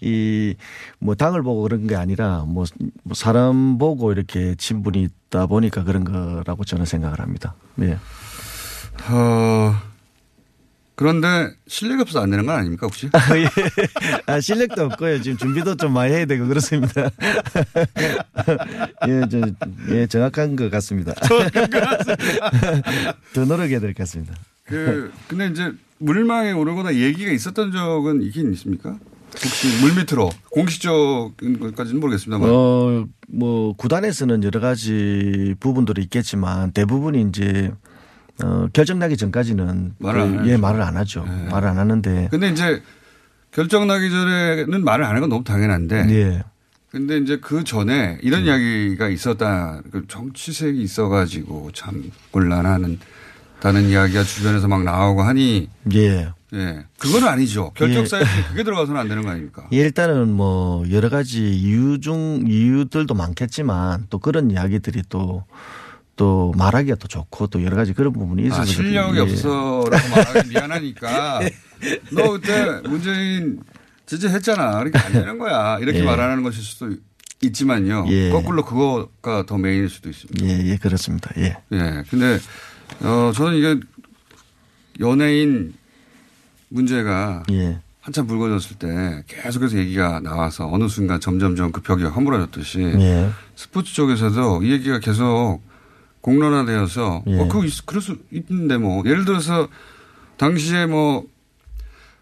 이뭐 0.00 1.14
당을 1.18 1.42
보고 1.42 1.62
그런 1.62 1.86
게 1.86 1.96
아니라 1.96 2.44
뭐, 2.46 2.64
뭐 3.02 3.14
사람 3.14 3.76
보고 3.76 4.10
이렇게 4.12 4.54
친분이 4.56 5.02
있다 5.28 5.46
보니까 5.46 5.84
그런 5.84 6.04
거라고 6.04 6.64
저는 6.64 6.86
생각을 6.86 7.20
합니다. 7.20 7.54
예. 7.82 7.98
어, 9.10 9.74
그런데 11.00 11.50
실력이 11.66 12.02
없어서 12.02 12.22
안 12.22 12.28
되는 12.28 12.44
건 12.44 12.56
아닙니까 12.56 12.86
혹시? 12.86 13.08
아, 13.16 13.38
예. 13.38 13.48
아, 14.26 14.38
실력도 14.38 14.84
없고요. 14.84 15.22
지금 15.22 15.38
준비도 15.38 15.76
좀 15.76 15.94
많이 15.94 16.12
해야 16.12 16.26
되고 16.26 16.46
그렇습니다. 16.46 17.08
예, 19.08 19.22
저, 19.30 19.40
예, 19.94 20.06
정확한 20.06 20.56
것 20.56 20.70
같습니다. 20.70 21.14
정확한 21.26 21.70
것 21.70 21.80
같습니다. 21.80 23.14
더 23.32 23.44
노력해야 23.46 23.80
될 23.80 23.94
것 23.94 23.98
같습니다. 24.00 24.34
그 24.66 25.10
근데 25.26 25.46
이제 25.48 25.72
물망에 25.96 26.52
오르거나 26.52 26.94
얘기가 26.94 27.32
있었던 27.32 27.72
적은 27.72 28.20
있긴 28.20 28.52
있습니까? 28.52 28.98
혹시 29.42 29.68
물 29.80 29.94
밑으로 29.94 30.28
공식적인 30.50 31.60
것까지는 31.60 31.98
모르겠습니다만. 32.00 32.46
어, 32.52 33.06
뭐, 33.26 33.72
구단에서는 33.74 34.44
여러 34.44 34.60
가지 34.60 35.54
부분들이 35.60 36.02
있겠지만 36.02 36.72
대부분이 36.72 37.22
이제 37.30 37.72
어, 38.44 38.68
결정나기 38.72 39.16
전까지는 39.16 39.94
말을 39.98 40.20
안 40.20 40.32
그, 40.32 40.38
하죠. 40.38 40.50
예, 40.50 40.56
말을 40.56 40.82
안 40.82 40.96
하죠. 40.96 41.24
말을 41.50 41.68
안 41.68 41.78
하는데. 41.78 42.28
근데 42.30 42.48
이제 42.48 42.82
결정 43.52 43.86
나기 43.86 44.10
전에는 44.10 44.84
말을 44.84 45.04
안 45.04 45.10
하는 45.10 45.22
건 45.22 45.30
너무 45.30 45.44
당연한데. 45.44 46.06
예. 46.10 46.42
근데 46.90 47.18
이제 47.18 47.38
그 47.40 47.62
전에 47.62 48.18
이런 48.22 48.44
이야기가 48.44 49.08
있었다. 49.08 49.80
그 49.92 50.04
정치색이 50.08 50.82
있어가지고 50.82 51.70
참 51.72 52.10
곤란하는 52.32 52.98
다는 53.60 53.84
이야기가 53.84 54.24
주변에서 54.24 54.66
막 54.68 54.82
나오고 54.82 55.22
하니. 55.22 55.68
예. 55.94 56.32
예. 56.52 56.84
그건 56.98 57.28
아니죠. 57.28 57.70
결정사에 57.74 58.22
예. 58.22 58.48
그게 58.48 58.64
들어가서는 58.64 59.00
안 59.00 59.08
되는 59.08 59.22
거 59.22 59.30
아닙니까? 59.30 59.68
예, 59.72 59.76
일단은 59.76 60.32
뭐 60.32 60.84
여러 60.90 61.08
가지 61.08 61.48
이유 61.48 62.00
중 62.00 62.44
이유들도 62.48 63.14
많겠지만 63.14 64.06
또 64.10 64.18
그런 64.18 64.50
이야기들이 64.50 65.02
또 65.08 65.44
또 66.20 66.52
말하기가 66.58 66.96
또 66.96 67.08
좋고 67.08 67.46
또 67.46 67.64
여러 67.64 67.76
가지 67.76 67.94
그런 67.94 68.12
부분이 68.12 68.42
있어서 68.48 68.60
아, 68.60 68.64
실력이 68.66 69.16
예. 69.16 69.22
없어라고 69.22 69.88
말하기 69.88 70.48
미안하니까 70.52 71.40
너 72.12 72.32
그때 72.32 72.82
문재인 72.86 73.62
지지했잖아. 74.04 74.82
이렇게 74.82 74.98
안 74.98 75.12
되는 75.14 75.38
거야. 75.38 75.78
이렇게 75.78 76.00
예. 76.00 76.02
말하는 76.02 76.42
것일 76.42 76.62
수도 76.62 76.94
있지만요. 77.40 78.04
예. 78.08 78.28
거꾸로 78.28 78.66
그거가 78.66 79.46
더 79.46 79.56
메인일 79.56 79.88
수도 79.88 80.10
있습니다. 80.10 80.44
예, 80.44 80.72
예, 80.72 80.76
그렇습니다. 80.76 81.30
예. 81.38 81.56
예. 81.72 82.04
근데 82.10 82.38
어 83.00 83.32
저는 83.34 83.56
이게 83.56 83.80
연예인 85.00 85.72
문제가 86.68 87.44
예. 87.50 87.78
한참 88.02 88.26
불거졌을 88.26 88.76
때 88.76 89.24
계속해서 89.26 89.78
얘기가 89.78 90.20
나와서 90.20 90.68
어느 90.70 90.86
순간 90.86 91.18
점점점 91.18 91.72
그 91.72 91.80
벽이 91.80 92.04
허물어졌듯이 92.04 92.80
예. 92.80 93.30
스포츠 93.56 93.94
쪽에서도 93.94 94.64
이 94.64 94.72
얘기가 94.72 94.98
계속 94.98 95.69
공론화되어서 96.20 97.22
예. 97.26 97.38
어, 97.40 97.48
그거 97.48 97.64
있- 97.64 97.86
그럴 97.86 98.02
수 98.02 98.16
있는데 98.30 98.76
뭐 98.76 99.02
예를 99.06 99.24
들어서 99.24 99.68
당시에 100.36 100.86
뭐 100.86 101.24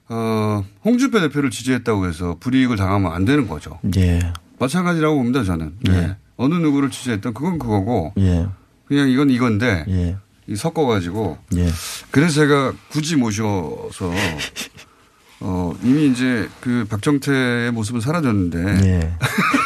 어, 0.08 0.64
홍준표 0.84 1.20
대표를 1.20 1.50
지지했다고 1.50 2.06
해서 2.06 2.36
불이익을 2.40 2.76
당하면 2.76 3.12
안 3.12 3.24
되는 3.24 3.46
거죠. 3.48 3.78
예. 3.96 4.20
마찬가지라고 4.58 5.16
봅니다 5.16 5.44
저는. 5.44 5.74
예. 5.88 5.92
네. 5.92 6.16
어느 6.36 6.54
누구를 6.54 6.90
지지했던 6.90 7.34
그건 7.34 7.58
그거고 7.58 8.12
예. 8.18 8.46
그냥 8.86 9.08
이건 9.10 9.30
이건데 9.30 9.84
예. 9.88 10.16
이 10.46 10.56
섞어가지고 10.56 11.36
예. 11.56 11.68
그래서 12.10 12.34
제가 12.40 12.72
굳이 12.90 13.16
모셔서 13.16 14.10
어, 15.40 15.72
이미 15.82 16.06
이제 16.08 16.48
그 16.60 16.86
박정태의 16.88 17.70
모습은 17.72 18.00
사라졌는데 18.00 18.88
예. 18.88 19.12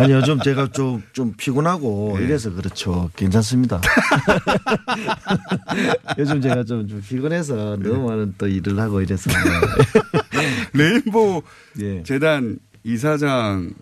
아니 0.00 0.12
요즘 0.12 0.40
제가 0.40 0.68
좀, 0.72 1.02
좀 1.12 1.34
피곤하고 1.36 2.16
예. 2.18 2.24
이래서 2.24 2.52
그렇죠. 2.52 3.10
괜찮습니다. 3.16 3.80
요즘 6.18 6.40
제가 6.40 6.64
좀, 6.64 6.88
좀 6.88 7.02
피곤해서 7.06 7.76
너무 7.76 8.08
많은 8.08 8.34
또 8.38 8.46
일을 8.46 8.78
하고 8.80 9.00
이래서. 9.00 9.30
레인보우 10.72 11.42
예. 11.80 12.02
재단 12.02 12.58
이사장을 12.84 13.74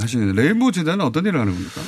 하시는데 0.00 0.42
레인보우 0.42 0.72
재단은 0.72 1.04
어떤 1.04 1.24
일을 1.26 1.40
하는 1.40 1.52
겁니까? 1.52 1.80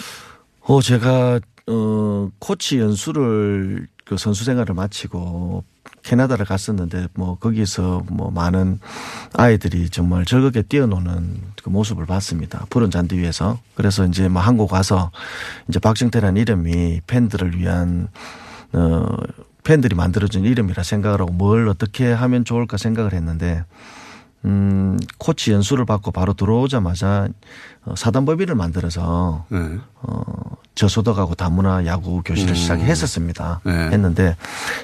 어, 0.61 0.81
제가, 0.81 1.41
어, 1.67 2.31
코치 2.39 2.79
연수를 2.79 3.87
그 4.05 4.17
선수 4.17 4.45
생활을 4.45 4.75
마치고 4.75 5.65
캐나다를 6.09 6.47
갔었는데 6.47 7.09
뭐 7.15 7.37
거기서 7.37 8.05
뭐 8.09 8.31
많은 8.31 8.81
아이들이 9.35 9.91
정말 9.91 10.25
즐겁게 10.25 10.63
뛰어노는 10.63 11.43
그 11.63 11.69
모습을 11.69 12.07
봤습니다. 12.07 12.65
푸른 12.71 12.91
잔디 12.91 13.19
위에서. 13.19 13.59
그래서 13.75 14.07
이제 14.07 14.27
뭐 14.29 14.41
한국 14.41 14.73
와서 14.73 15.11
이제 15.69 15.79
박정태라는 15.79 16.41
이름이 16.41 17.03
팬들을 17.07 17.59
위한 17.59 18.09
어, 18.73 19.07
팬들이 19.65 19.95
만들어준 19.95 20.45
이름이라 20.45 20.83
생각을 20.83 21.21
하고 21.21 21.33
뭘 21.33 21.69
어떻게 21.69 22.11
하면 22.11 22.47
좋을까 22.47 22.79
생각을 22.79 23.13
했는데 23.13 23.65
음, 24.45 24.99
코치 25.19 25.53
연수를 25.53 25.85
받고 25.85 26.13
바로 26.13 26.33
들어오자마자 26.33 27.29
어, 27.85 27.95
사단법인을 27.97 28.55
만들어서 28.55 29.47
네. 29.51 29.59
어, 30.03 30.23
저소득하고 30.75 31.35
다문화 31.35 31.85
야구 31.87 32.23
교실을 32.25 32.53
음. 32.53 32.55
시작했었습니다. 32.55 33.61
네. 33.65 33.73
했는데 33.73 34.37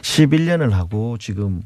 11년을 0.03 0.71
하고 0.71 1.17
지금 1.19 1.63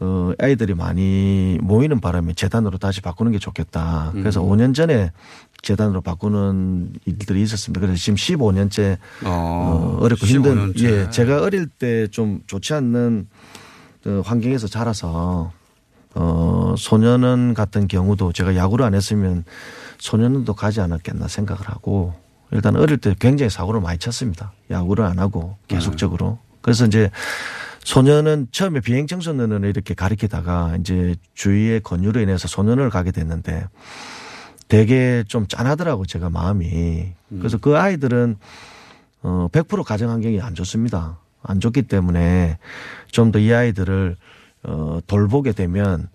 어, 0.00 0.32
아이들이 0.38 0.74
많이 0.74 1.58
모이는 1.60 2.00
바람에 2.00 2.32
재단으로 2.32 2.78
다시 2.78 3.00
바꾸는 3.02 3.30
게 3.32 3.38
좋겠다. 3.38 4.10
그래서 4.14 4.42
음. 4.42 4.48
5년 4.50 4.74
전에 4.74 5.12
재단으로 5.60 6.00
바꾸는 6.00 6.94
일들이 7.04 7.40
있었습니다. 7.42 7.80
그래서 7.80 7.96
지금 8.00 8.16
15년째 8.16 8.96
어, 9.24 9.98
어렵고 10.00 10.26
힘든 10.26 10.72
15년째. 10.72 10.84
예, 10.84 11.10
제가 11.10 11.42
어릴 11.42 11.66
때 11.68 12.08
좀 12.08 12.40
좋지 12.48 12.72
않는 12.74 13.28
어, 14.06 14.22
환경에서 14.24 14.66
자라서 14.66 15.52
어, 16.14 16.74
소년원 16.76 17.54
같은 17.54 17.88
경우도 17.88 18.32
제가 18.32 18.54
야구를 18.56 18.84
안 18.84 18.94
했으면 18.94 19.44
소년원도 19.98 20.54
가지 20.54 20.80
않았겠나 20.80 21.28
생각을 21.28 21.68
하고 21.68 22.14
일단 22.50 22.76
어릴 22.76 22.98
때 22.98 23.14
굉장히 23.18 23.48
사고를 23.50 23.80
많이 23.80 23.98
쳤습니다. 23.98 24.52
야구를 24.70 25.04
안 25.04 25.18
하고 25.18 25.56
계속적으로. 25.68 26.38
그래서 26.60 26.84
이제 26.86 27.10
소년은 27.84 28.48
처음에 28.52 28.80
비행 28.80 29.06
청소년을 29.06 29.64
이렇게 29.64 29.94
가리키다가 29.94 30.76
이제 30.80 31.16
주위의 31.34 31.80
권유로 31.80 32.20
인해서 32.20 32.46
소년을 32.46 32.90
가게 32.90 33.10
됐는데 33.10 33.66
되게 34.68 35.24
좀 35.26 35.46
짠하더라고 35.48 36.06
제가 36.06 36.30
마음이. 36.30 37.12
그래서 37.38 37.58
그 37.58 37.76
아이들은 37.76 38.36
어, 39.22 39.48
100% 39.52 39.82
가정 39.84 40.10
환경이 40.10 40.40
안 40.40 40.54
좋습니다. 40.54 41.18
안 41.42 41.58
좋기 41.60 41.82
때문에 41.82 42.58
좀 43.10 43.32
더 43.32 43.38
이 43.40 43.52
아이들을 43.52 44.16
어, 44.64 45.00
돌보게 45.06 45.52
되면 45.52 46.08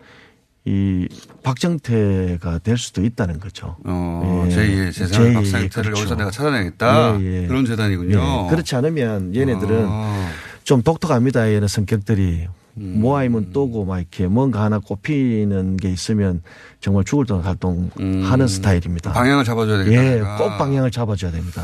이 0.66 1.08
박정태가 1.44 2.60
될 2.60 2.78
수도 2.78 3.04
있다는 3.04 3.40
거죠. 3.40 3.78
어, 3.86 4.46
예. 4.50 4.56
제2의 4.56 4.94
재산을 4.94 5.32
제2의 5.32 5.34
박상태를 5.36 5.84
그렇죠. 5.92 6.02
여기서 6.02 6.16
내가 6.16 6.32
찾아내겠다. 6.32 7.22
예, 7.22 7.44
예. 7.44 7.48
그런 7.48 7.66
재단이군요. 7.66 8.46
예. 8.46 8.50
그렇지 8.50 8.76
않으면 8.76 9.34
얘네들은 9.36 9.86
아. 9.88 10.30
좀 10.64 10.82
독특합니다. 10.82 11.54
얘네 11.54 11.68
성격들이 11.68 12.48
음. 12.80 13.00
모아이면 13.00 13.52
또고 13.54 13.86
막 13.86 14.00
이렇게 14.00 14.28
뭔가 14.28 14.64
하나 14.64 14.80
꼽히는 14.80 15.78
게 15.78 15.90
있으면 15.90 16.42
정말 16.82 17.06
죽을 17.06 17.26
돈 17.26 17.42
활동하는 17.42 18.48
스타일입니다. 18.48 19.12
음. 19.12 19.14
방향을 19.14 19.46
잡아줘야 19.46 19.78
되겠다. 19.86 20.04
예, 20.06 20.16
내가. 20.16 20.38
꼭 20.38 20.58
방향을 20.58 20.92
잡아줘야 20.92 21.32
됩니다. 21.32 21.64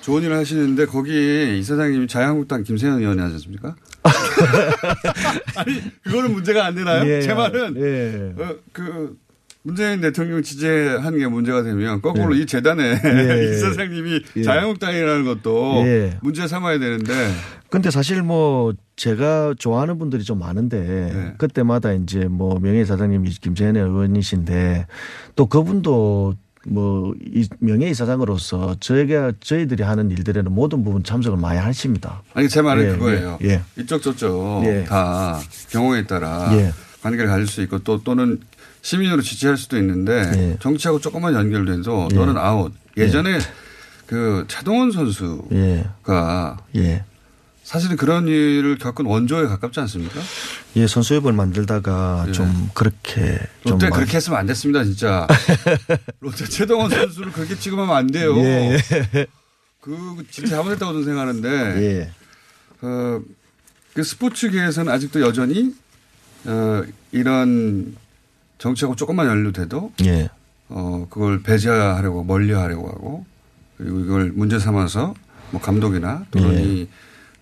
좋은 0.00 0.22
일을 0.22 0.36
하시는데 0.36 0.86
거기 0.86 1.58
이사장님이 1.58 2.06
자유한국당 2.06 2.62
김세현 2.62 2.98
의원이 3.00 3.20
하지 3.20 3.34
않습니까? 3.34 3.76
아니 5.56 5.80
그거는 6.02 6.32
문제가 6.32 6.66
안 6.66 6.74
되나요? 6.74 7.06
예, 7.08 7.20
제 7.20 7.34
말은 7.34 7.76
예. 7.76 8.42
어, 8.42 8.56
그 8.72 9.16
문재인 9.62 10.00
대통령 10.00 10.42
지지한 10.42 11.18
게 11.18 11.26
문제가 11.26 11.62
되면 11.62 12.00
거꾸로 12.00 12.34
예. 12.34 12.40
이 12.40 12.46
재단에 12.46 12.82
예. 13.04 13.44
이 13.52 13.58
사장님이 13.58 14.22
예. 14.36 14.42
자유한국당이라는 14.42 15.24
것도 15.24 15.82
예. 15.84 16.18
문제 16.22 16.46
삼아야 16.48 16.78
되는데 16.78 17.12
근데 17.68 17.90
사실 17.90 18.22
뭐 18.22 18.72
제가 18.96 19.54
좋아하는 19.58 19.98
분들이 19.98 20.24
좀 20.24 20.38
많은데 20.40 20.80
네. 20.80 21.34
그때마다 21.38 21.92
이제 21.92 22.24
뭐 22.24 22.58
명예이사장님이 22.58 23.30
김재현 23.40 23.76
의원이신데 23.76 24.86
또 25.36 25.46
그분도 25.46 26.34
뭐이 26.66 27.48
명예 27.58 27.88
이사장으로서 27.90 28.76
저희가 28.80 29.32
저희들이 29.40 29.82
하는 29.82 30.10
일들에는 30.10 30.52
모든 30.52 30.84
부분 30.84 31.02
참석을 31.02 31.38
많이 31.38 31.58
하십니다. 31.58 32.22
아니 32.34 32.48
제 32.48 32.60
말은 32.60 32.84
예, 32.84 32.92
그거예요. 32.92 33.38
예, 33.42 33.48
예. 33.48 33.62
이쪽 33.78 34.02
저쪽 34.02 34.62
예. 34.66 34.84
다 34.84 35.40
경우에 35.70 36.06
따라 36.06 36.50
예. 36.52 36.72
관계를 37.02 37.28
가질 37.28 37.46
수 37.46 37.62
있고 37.62 37.78
또 37.78 38.02
또는 38.02 38.40
시민으로 38.82 39.22
지지할 39.22 39.56
수도 39.56 39.78
있는데 39.78 40.30
예. 40.36 40.56
정치하고 40.60 41.00
조금만 41.00 41.34
연결돼서 41.34 42.08
예. 42.12 42.14
너는 42.14 42.36
아웃. 42.36 42.72
예전에 42.96 43.38
그 44.06 44.44
차동원 44.48 44.90
선수가 44.90 46.58
예. 46.76 47.04
예. 47.70 47.72
사실은 47.72 47.96
그런 47.96 48.26
일을 48.26 48.78
겪은 48.78 49.06
원조에 49.06 49.46
가깝지 49.46 49.78
않습니까? 49.80 50.20
예, 50.76 50.86
선수협을 50.86 51.32
만들다가 51.32 52.24
예. 52.28 52.32
좀 52.32 52.70
그렇게 52.74 53.38
좀 53.62 53.72
롯데 53.72 53.88
많이- 53.88 53.94
그렇게 54.00 54.16
했으면 54.16 54.38
안 54.40 54.46
됐습니다, 54.46 54.82
진짜. 54.84 55.26
롯데 56.20 56.44
최동원 56.46 56.90
선수를 56.90 57.32
그렇게 57.32 57.56
취급하면 57.56 57.94
안 57.96 58.06
돼요. 58.08 58.36
예, 58.38 58.76
그 59.80 60.24
진짜 60.30 60.56
잘못했다고 60.56 60.92
저는 60.92 61.04
생각하는데 61.04 61.48
예. 61.82 62.10
어, 62.82 63.20
그 63.94 64.02
스포츠계에서는 64.02 64.92
아직도 64.92 65.20
여전히 65.20 65.74
어, 66.46 66.82
이런 67.12 67.96
정치하고 68.58 68.96
조금만 68.96 69.26
연루돼도 69.26 69.92
예. 70.06 70.28
어, 70.68 71.06
그걸 71.08 71.42
배제하려고 71.42 72.24
멀리하려고 72.24 72.88
하고 72.88 73.26
그리고 73.76 74.00
이걸 74.00 74.32
문제 74.34 74.58
삼아서 74.58 75.14
뭐 75.50 75.60
감독이나 75.60 76.26
또는 76.30 76.54
예. 76.58 76.62
이 76.64 76.88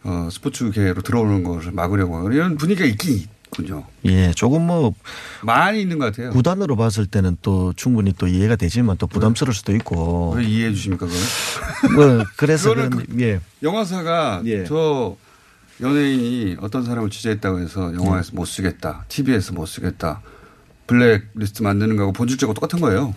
어, 0.09 0.31
스포츠계로 0.31 1.03
들어오는 1.03 1.43
것을 1.45 1.73
막으려고 1.73 2.33
이런 2.33 2.57
분위기가 2.57 2.87
있긴 2.87 3.27
있군요. 3.49 3.85
예, 4.07 4.33
조금 4.33 4.67
뭐 4.67 4.95
많이 5.43 5.83
있는 5.83 5.99
것 5.99 6.07
같아요. 6.07 6.31
구단으로 6.31 6.77
봤을 6.77 7.05
때는 7.07 7.37
또 7.43 7.75
충분히 7.75 8.15
또 8.17 8.27
이해가 8.27 8.57
되지만 8.57 8.97
또 8.97 9.07
부담스러울 9.07 9.55
수도 9.55 9.75
있고. 9.75 10.33
왜 10.37 10.45
이해해 10.45 10.73
주십니까, 10.73 11.07
그거는? 11.07 12.17
뭐 12.17 12.25
그래서 12.37 12.71
그런 12.75 13.05
예. 13.21 13.41
영화사가 13.63 14.43
예. 14.47 14.65
저 14.65 15.17
연예인이 15.81 16.57
어떤 16.61 16.85
사람을 16.85 17.11
취재했다고 17.11 17.61
해서 17.61 17.93
예. 17.93 17.97
영화에서 17.97 18.33
못 18.35 18.47
쓰겠다, 18.47 19.05
TV에서 19.09 19.53
못 19.53 19.67
쓰겠다, 19.67 20.23
블랙리스트 20.87 21.63
만드는 21.63 21.97
거하고 21.97 22.13
본질적으로 22.15 22.55
똑같은 22.55 22.81
거예요. 22.81 23.15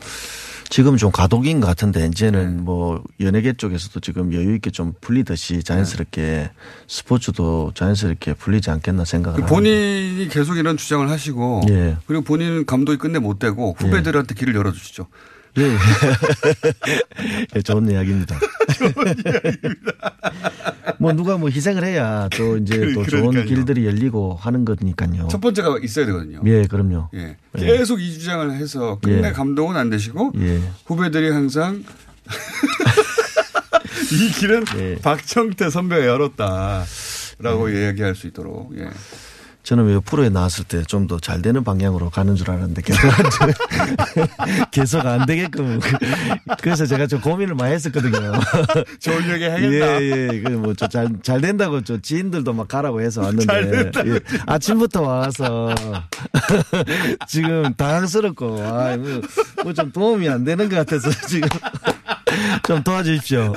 지금 0.72 0.96
좀 0.96 1.12
가독인 1.12 1.60
것 1.60 1.68
같은데 1.68 2.06
이제는 2.06 2.64
뭐 2.64 3.04
연예계 3.20 3.54
쪽에서도 3.54 4.00
지금 4.00 4.34
여유 4.34 4.56
있게 4.56 4.72
좀 4.72 4.94
풀리듯이 5.02 5.64
자연스럽게 5.64 6.50
스포츠도 6.88 7.74
자연스럽게 7.76 8.36
풀리지 8.36 8.72
않겠나 8.72 9.04
생각을 9.04 9.36
그 9.36 9.42
합니다. 9.42 9.54
본인이 9.54 10.30
계속 10.30 10.56
이런 10.56 10.78
주장을 10.78 11.10
하시고 11.10 11.64
예. 11.70 11.98
그리고 12.08 12.24
본인은 12.24 12.66
감독이 12.66 12.98
끝내 12.98 13.20
못 13.20 13.38
되고 13.38 13.76
후배들한테 13.78 14.34
길을 14.34 14.56
열어주시죠. 14.56 15.08
예. 15.58 15.78
예, 17.54 17.60
좋은 17.62 17.92
이야기입니다. 17.92 18.40
뭐 21.02 21.14
누가 21.14 21.36
뭐 21.38 21.50
희생을 21.50 21.84
해야 21.84 22.30
또 22.38 22.58
이제 22.58 22.94
또 22.94 23.04
좋은 23.04 23.32
그러니까요. 23.32 23.46
길들이 23.46 23.86
열리고 23.88 24.36
하는 24.40 24.64
거니까요. 24.66 25.28
첫 25.30 25.42
번째가 25.42 25.80
있어야 25.82 26.06
되거든요. 26.06 26.42
예, 26.46 26.68
그럼요. 26.68 27.10
예. 27.16 27.38
예. 27.58 27.66
계속 27.66 28.00
이 28.00 28.14
주장을 28.14 28.52
해서 28.52 29.00
끝내 29.02 29.30
예. 29.30 29.32
감독은 29.32 29.76
안 29.76 29.90
되시고 29.90 30.34
예. 30.38 30.62
후배들이 30.86 31.32
항상 31.32 31.84
이 34.14 34.32
길은 34.40 34.66
예. 34.78 34.96
박정태 35.02 35.70
선배가 35.72 36.06
열었다라고 36.06 37.70
이야기할 37.70 38.14
수 38.16 38.28
있도록. 38.28 38.78
예. 38.78 38.90
저는 39.64 39.86
왜 39.86 40.00
프로에 40.00 40.30
나왔을 40.30 40.66
때 40.66 40.84
좀 40.86 41.06
더 41.08 41.20
잘 41.20 41.42
되는 41.42 41.64
방향으로 41.64 42.10
가는 42.10 42.36
줄 42.36 42.50
알았는데 42.50 42.82
계속 42.82 43.06
안, 43.06 43.24
돼- 43.30 44.28
계속 44.72 45.06
안 45.06 45.26
되게끔 45.26 45.80
그래서 46.62 46.86
제가 46.86 47.06
좀 47.08 47.22
고민을 47.22 47.54
많이 47.56 47.74
했었거든요. 47.76 48.32
좋은 49.00 49.30
얘기 49.30 49.44
하겠다. 49.46 50.02
예, 50.02 50.30
예. 50.34 50.42
그뭐잘 50.42 51.10
잘 51.22 51.42
된다고 51.42 51.82
저 51.84 52.00
지인들도 52.02 52.52
막 52.54 52.68
가라고 52.68 53.02
해서 53.02 53.22
잘 53.46 53.64
왔는데 53.66 53.92
예. 54.16 54.20
아침부터 54.48 55.02
와서 55.04 55.74
지금 57.28 57.74
당황스럽고 57.76 58.62
아, 58.64 58.98
뭐좀 59.64 59.92
도움이 59.92 60.28
안 60.28 60.44
되는 60.44 60.70
것 60.70 60.76
같아서 60.78 61.10
지금 61.28 61.48
좀 62.66 62.84
도와주십시오. 62.84 63.54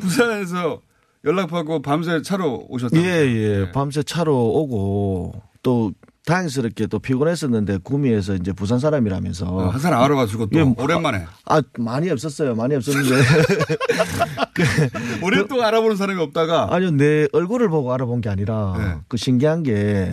부산에서 0.00 0.80
연락받고 1.24 1.82
밤새 1.82 2.22
차로 2.22 2.66
오셨다. 2.68 2.96
예, 2.96 3.02
예. 3.02 3.70
밤새 3.72 4.02
차로 4.02 4.34
오고 4.34 5.34
또 5.62 5.92
다행스럽게 6.26 6.86
또 6.86 6.98
피곤했었는데 6.98 7.78
구미에서 7.82 8.36
이제 8.36 8.52
부산 8.52 8.78
사람이라면서 8.78 9.46
어, 9.46 9.68
한 9.68 9.80
사람 9.80 10.02
알아가지고 10.02 10.46
또 10.46 10.58
예, 10.58 10.62
오랜만에. 10.62 11.26
아 11.46 11.60
많이 11.78 12.10
없었어요. 12.10 12.54
많이 12.54 12.74
없었는데 12.74 13.10
오랫동안 15.22 15.66
알아보는 15.68 15.96
사람이 15.96 16.20
없다가 16.22 16.68
아니요 16.70 16.92
내 16.92 17.26
얼굴을 17.32 17.68
보고 17.68 17.92
알아본 17.92 18.20
게 18.20 18.28
아니라 18.28 18.74
네. 18.78 18.94
그 19.08 19.16
신기한 19.16 19.62
게 19.62 20.10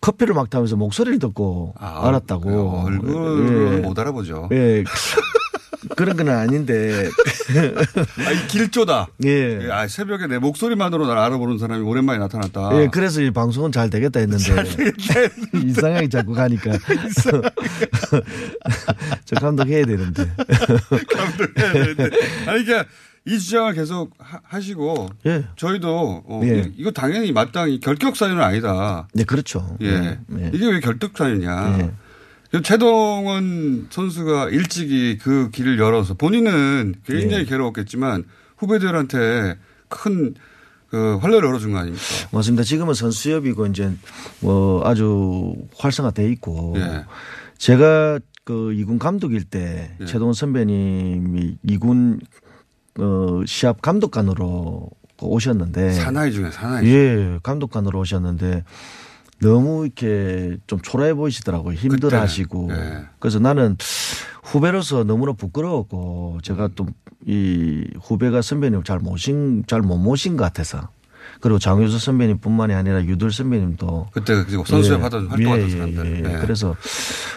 커피를 0.00 0.34
막 0.34 0.50
타면서 0.50 0.76
목소리를 0.76 1.18
듣고 1.18 1.74
아, 1.78 2.08
알았다고 2.08 2.84
얼굴은 2.86 3.74
예. 3.74 3.76
못 3.80 3.98
알아보죠. 3.98 4.48
예. 4.52 4.84
그런 5.96 6.16
건 6.16 6.28
아닌데 6.28 7.08
아, 8.26 8.30
이 8.32 8.46
길조다. 8.48 9.08
예. 9.24 9.70
아, 9.70 9.88
새벽에 9.88 10.26
내 10.26 10.38
목소리만으로 10.38 11.06
날 11.06 11.16
알아보는 11.18 11.58
사람이 11.58 11.82
오랜만에 11.82 12.18
나타났다. 12.18 12.70
예, 12.82 12.88
그래서 12.92 13.20
이 13.22 13.30
방송은 13.30 13.72
잘 13.72 13.88
되겠다 13.90 14.20
했는데 14.20 14.44
이상하게 15.64 16.08
자꾸 16.08 16.32
가니까 16.34 16.72
저 19.24 19.36
감독 19.36 19.66
해야 19.68 19.84
되는데 19.84 20.30
감독해야 21.14 21.72
되는데. 21.72 22.04
아니, 22.46 22.64
그러니까 22.64 22.84
이 23.26 23.38
주장을 23.38 23.72
계속 23.74 24.12
하, 24.18 24.60
시고 24.60 25.08
예. 25.26 25.44
저희도 25.56 26.24
어, 26.26 26.40
예. 26.44 26.60
이- 26.60 26.72
이거 26.78 26.90
당연히 26.90 27.32
마땅히 27.32 27.78
결격 27.80 28.16
사유는 28.16 28.42
아니다. 28.42 29.08
네 29.14 29.24
그렇죠. 29.24 29.76
예. 29.82 30.18
예. 30.38 30.50
이게 30.54 30.66
왜 30.70 30.80
결격 30.80 31.16
사유냐. 31.16 31.90
최동원 32.62 33.86
선수가 33.90 34.50
일찍이 34.50 35.18
그 35.18 35.50
길을 35.50 35.78
열어서 35.78 36.14
본인은 36.14 36.96
굉장히 37.06 37.42
예. 37.42 37.48
괴로웠겠지만 37.48 38.24
후배들한테 38.58 39.56
큰 39.88 40.34
그 40.90 41.18
활로를 41.18 41.48
열어준 41.48 41.72
거 41.72 41.78
아닙니까? 41.78 42.02
맞습니다. 42.32 42.64
지금은 42.64 42.94
선수협이고 42.94 43.66
이제 43.66 43.92
뭐 44.40 44.84
아주 44.84 45.54
활성화돼 45.78 46.28
있고 46.32 46.74
예. 46.78 47.04
제가 47.58 48.18
그 48.44 48.72
이군 48.74 48.98
감독일 48.98 49.44
때 49.44 49.92
예. 50.00 50.04
최동원 50.04 50.34
선배님이 50.34 51.58
이군 51.62 52.18
어 52.98 53.42
시합 53.46 53.80
감독관으로 53.80 54.90
그 55.18 55.26
오셨는데 55.26 55.92
사나이 55.92 56.32
중에 56.32 56.50
사나이. 56.50 56.88
예 56.88 57.38
감독관으로 57.44 58.00
오셨는데 58.00 58.64
너무 59.40 59.84
이렇게 59.84 60.58
좀 60.66 60.80
초라해 60.80 61.14
보이시더라고요. 61.14 61.74
힘들어 61.74 62.18
하시고 62.20 62.66
그때, 62.68 62.80
예. 62.80 62.98
그래서 63.18 63.38
나는 63.38 63.76
후배로서 64.42 65.04
너무나 65.04 65.32
부끄러웠고 65.32 66.38
제가 66.42 66.68
또 66.74 66.86
이 67.26 67.84
후배가 68.02 68.40
선배님 68.40 68.82
잘 68.82 68.98
모신 68.98 69.62
잘 69.66 69.82
못 69.82 69.98
모신 69.98 70.36
것 70.36 70.44
같아서 70.44 70.88
그리고 71.40 71.58
장효수 71.58 71.98
선배님 71.98 72.38
뿐만이 72.38 72.72
아니라 72.72 73.04
유들 73.04 73.30
선배님도 73.30 74.08
그때 74.12 74.42
그리고 74.44 74.64
선수협 74.64 75.02
하던 75.02 75.26
활동하던 75.26 75.70
사람들. 75.70 76.24
예. 76.24 76.32
예. 76.34 76.38
그래서 76.38 76.74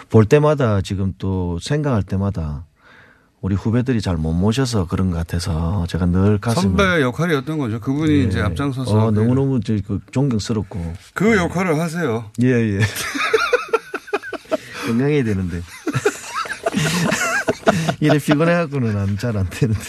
볼 0.08 0.24
때마다 0.24 0.80
지금 0.80 1.12
또 1.18 1.58
생각할 1.60 2.02
때마다 2.02 2.64
우리 3.44 3.54
후배들이 3.56 4.00
잘 4.00 4.16
못 4.16 4.32
모셔서 4.32 4.86
그런 4.86 5.10
것 5.10 5.18
같아서 5.18 5.84
제가 5.90 6.06
늘 6.06 6.38
가슴 6.38 6.62
선배 6.62 7.02
역할이었던 7.02 7.58
거죠. 7.58 7.78
그분이 7.78 8.24
이제 8.24 8.40
앞장서서 8.40 9.08
어, 9.08 9.10
그- 9.10 9.14
너무 9.20 9.34
너무 9.34 9.60
저- 9.60 9.74
그 9.86 10.00
존경스럽고 10.12 10.94
그 11.12 11.36
역할을 11.36 11.78
하세요. 11.78 12.30
예, 12.42 12.46
예. 12.48 12.80
건강해야 14.86 15.22
되는데. 15.24 15.60
이래 18.00 18.18
피곤해갖고는 18.18 19.18
잘안 19.18 19.46
되는데. 19.50 19.80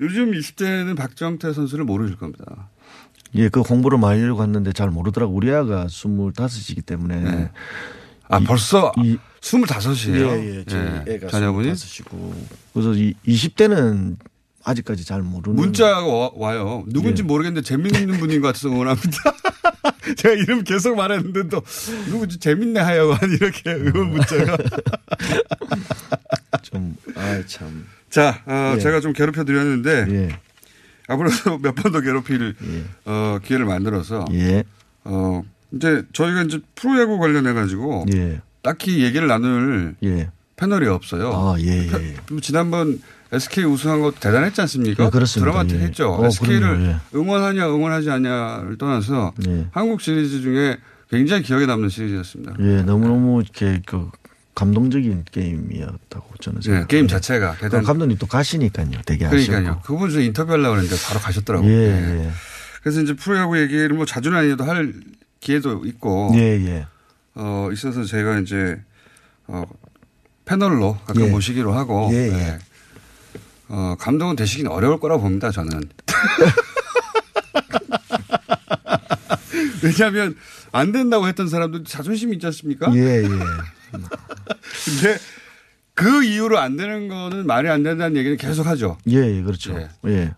요즘 0.00 0.32
20대는 0.32 0.96
박정태 0.96 1.52
선수를 1.52 1.84
모르실 1.84 2.16
겁니다. 2.16 2.68
예, 3.36 3.48
그 3.48 3.62
공부를 3.62 3.98
많이 3.98 4.20
하려고 4.22 4.42
했는데 4.42 4.72
잘 4.72 4.90
모르더라고. 4.90 5.32
우리 5.32 5.52
아가 5.54 5.86
25이기 5.86 6.84
때문에. 6.84 7.20
네. 7.20 7.50
아, 8.28 8.40
벌써 8.40 8.90
이, 8.96 9.18
25이에요? 9.50 10.42
예, 10.42 10.56
예. 10.58 10.64
저희 10.66 11.14
애가 11.14 11.28
자녀분이? 11.28 11.72
25이고. 11.72 12.32
그래서 12.72 12.92
이 12.94 13.14
20대는 13.26 14.16
아직까지 14.64 15.04
잘 15.04 15.22
모르는. 15.22 15.56
문자가 15.56 16.04
와- 16.04 16.30
와요. 16.34 16.84
누군지 16.88 17.22
예. 17.22 17.26
모르겠는데 17.26 17.64
재밌는 17.64 18.18
분인 18.18 18.40
것 18.40 18.48
같아서 18.48 18.68
응원합니다. 18.68 19.06
제가 20.16 20.34
이름 20.34 20.64
계속 20.64 20.96
말했는데 20.96 21.48
또 21.48 21.62
누구지 22.08 22.38
재밌네 22.38 22.80
하여간 22.80 23.18
이렇게 23.30 23.70
응원 23.72 24.10
문자가. 24.10 24.56
좀, 26.62 26.96
아 27.14 27.42
참. 27.46 27.86
자, 28.10 28.42
어, 28.46 28.74
예. 28.76 28.80
제가 28.80 29.00
좀 29.00 29.12
괴롭혀 29.12 29.44
드렸는데 29.44 30.06
예. 30.10 30.28
앞으로도 31.08 31.58
몇 31.62 31.74
번 31.76 31.92
더 31.92 32.00
괴롭힐 32.00 32.54
어, 33.04 33.38
기회를 33.44 33.66
만들어서 33.66 34.24
예. 34.32 34.64
어, 35.04 35.42
이제 35.72 36.02
저희가 36.12 36.42
이제 36.42 36.58
프로야구 36.74 37.18
관련해 37.20 37.52
가지고 37.52 38.04
예. 38.14 38.40
딱히 38.66 39.04
얘기를 39.04 39.28
나눌 39.28 39.94
예. 40.02 40.28
패널이 40.56 40.88
없어요. 40.88 41.30
아, 41.32 41.54
예, 41.60 41.86
예. 41.86 42.14
그 42.26 42.40
지난번 42.40 43.00
SK 43.32 43.64
우승한 43.64 44.00
거 44.00 44.10
대단했지 44.10 44.60
않습니까? 44.62 45.04
예, 45.04 45.10
그렇습니다. 45.10 45.52
드라마틱 45.52 45.78
예. 45.80 45.84
했죠. 45.84 46.10
어, 46.12 46.26
SK를 46.26 46.60
그럼요. 46.60 46.84
예. 46.86 46.96
응원하냐 47.14 47.68
응원하지 47.68 48.10
않냐를 48.10 48.76
떠나서 48.76 49.34
예. 49.46 49.66
한국 49.70 50.00
시리즈 50.00 50.40
중에 50.40 50.78
굉장히 51.10 51.44
기억에 51.44 51.66
남는 51.66 51.88
시리즈였습니다. 51.90 52.54
예, 52.58 52.82
너무너무 52.82 53.40
이렇게 53.40 53.80
그 53.86 54.10
감동적인 54.56 55.26
게임이었다고 55.30 56.34
저는 56.40 56.58
예, 56.58 56.62
생각합니다. 56.62 56.86
게임 56.88 57.06
자체가 57.06 57.52
그 57.54 57.60
대단. 57.60 57.84
감독님 57.84 58.18
또 58.18 58.26
가시니까요. 58.26 58.90
되게 59.06 59.28
그러니까요. 59.28 59.68
아쉽고. 59.68 59.82
그분 59.82 60.10
저 60.10 60.20
인터뷰하려고 60.20 60.74
그랬는데 60.74 60.96
바로 61.06 61.20
가셨더라고요. 61.20 61.70
예. 61.70 62.30
그래서 62.82 63.00
이제 63.02 63.14
프로야구 63.14 63.60
얘기를 63.60 63.90
뭐 63.90 64.06
자주는 64.06 64.36
아니어도 64.36 64.64
할 64.64 64.92
기회도 65.40 65.84
있고. 65.84 66.32
예, 66.34 66.40
예. 66.40 66.86
어, 67.36 67.68
있어서 67.72 68.04
제가 68.04 68.40
이제, 68.40 68.78
어, 69.46 69.62
패널로 70.44 70.98
가끔 71.06 71.22
예. 71.22 71.30
모시기로 71.30 71.72
하고. 71.72 72.10
예, 72.12 72.32
예. 72.32 72.58
어, 73.68 73.96
감독은 73.98 74.36
되시긴 74.36 74.68
어려울 74.68 74.98
거라고 74.98 75.22
봅니다, 75.22 75.50
저는. 75.50 75.82
왜냐하면 79.82 80.36
안 80.72 80.92
된다고 80.92 81.28
했던 81.28 81.48
사람도 81.48 81.84
자존심이 81.84 82.34
있지 82.34 82.46
않습니까? 82.46 82.92
예, 82.94 83.22
예. 83.22 83.28
근데 83.28 85.18
그 85.94 86.24
이유로 86.24 86.58
안 86.58 86.76
되는 86.76 87.08
거는 87.08 87.46
말이 87.46 87.68
안 87.68 87.82
된다는 87.82 88.16
얘기는 88.16 88.36
계속 88.36 88.66
하죠. 88.66 88.98
예, 89.08 89.16
예, 89.16 89.42
그렇죠. 89.42 89.88
예. 90.06 90.34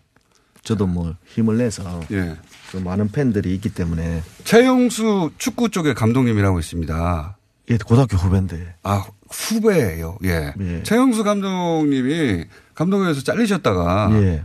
저도 0.69 0.87
뭐 0.87 1.14
힘을 1.25 1.57
내서 1.57 1.99
예. 2.11 2.37
그 2.71 2.77
많은 2.77 3.09
팬들이 3.11 3.55
있기 3.55 3.71
때문에 3.71 4.23
최용수 4.45 5.31
축구 5.39 5.71
쪽의 5.71 5.95
감독님이라고 5.95 6.59
있습니다. 6.59 7.39
예, 7.71 7.79
고등학교 7.79 8.19
후배인데. 8.19 8.75
아, 8.83 9.07
후배예요. 9.31 10.19
예. 10.25 10.53
예. 10.61 10.83
최영수 10.83 11.25
감독님이 11.25 12.45
감독에서 12.75 13.23
잘리셨다가 13.23 14.11
예. 14.21 14.45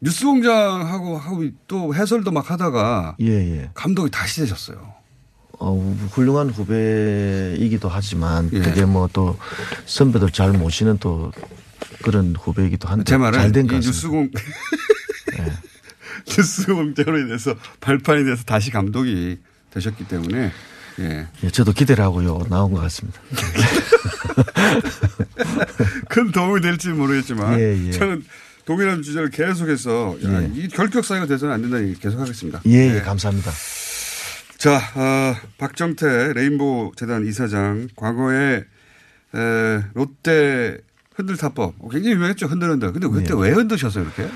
뉴스공장하고 0.00 1.18
하고 1.18 1.44
또 1.66 1.94
해설도 1.94 2.30
막 2.30 2.50
하다가 2.50 3.16
예, 3.20 3.26
예. 3.26 3.70
감독이 3.74 4.10
다시 4.10 4.40
되셨어요. 4.40 4.94
어, 5.58 5.96
훌륭한 6.12 6.48
후배이기도 6.48 7.90
하지만 7.90 8.48
예. 8.54 8.60
그게 8.60 8.86
뭐 8.86 9.10
또 9.12 9.36
선배들 9.84 10.30
잘 10.30 10.52
모시는 10.52 10.96
또 10.98 11.32
그런 12.02 12.34
후배이기도 12.34 12.88
한데 12.88 13.04
제 13.04 13.18
말은 13.18 13.38
잘된. 13.38 13.66
뉴스공 13.66 14.30
뉴스 16.26 16.66
공장으로 16.66 17.18
인해서 17.20 17.54
발판이 17.80 18.24
돼서 18.24 18.44
다시 18.44 18.70
감독이 18.70 19.38
되셨기 19.70 20.08
때문에 20.08 20.52
예. 21.00 21.26
예, 21.44 21.50
저도 21.50 21.72
기대를 21.72 22.02
하고요 22.04 22.46
나온 22.48 22.72
것 22.72 22.80
같습니다. 22.80 23.20
큰 26.08 26.32
도움이 26.32 26.60
될지 26.60 26.88
모르겠지만 26.88 27.58
예, 27.58 27.86
예. 27.86 27.90
저는 27.92 28.24
동일한 28.64 29.02
주제를 29.02 29.30
계속해서 29.30 30.16
야, 30.24 30.42
예. 30.42 30.50
이 30.54 30.68
결격 30.68 31.04
사유가 31.04 31.26
돼서는 31.26 31.54
안 31.54 31.62
된다는 31.62 31.88
얘기 31.88 32.00
계속하겠습니다. 32.00 32.62
예, 32.66 32.88
네. 32.88 32.96
예, 32.96 33.00
감사합니다. 33.00 33.50
자, 34.58 34.76
어, 34.96 35.36
박정태 35.56 36.32
레인보우 36.34 36.92
재단 36.96 37.24
이사장 37.26 37.88
과거에 37.94 38.64
에, 39.34 39.82
롯데 39.94 40.78
흔들타법 41.14 41.74
어, 41.78 41.88
굉장히 41.88 42.16
유명했죠 42.16 42.46
흔들흔들. 42.46 42.92
근데 42.92 43.06
그때 43.08 43.34
네. 43.34 43.40
왜 43.40 43.50
흔드셨어요 43.52 44.04
이렇게? 44.04 44.28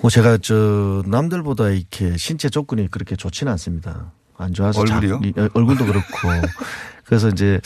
뭐 0.00 0.10
제가 0.10 0.38
저 0.38 1.02
남들보다 1.06 1.70
이렇게 1.70 2.16
신체 2.16 2.48
조건이 2.48 2.88
그렇게 2.90 3.16
좋지는 3.16 3.50
않습니다. 3.52 4.12
안 4.36 4.52
좋아서 4.54 4.80
얼굴이요? 4.80 5.20
자- 5.20 5.26
이- 5.28 5.48
얼굴도 5.52 5.84
그렇고 5.84 6.08
그래서 7.04 7.28
이제 7.28 7.60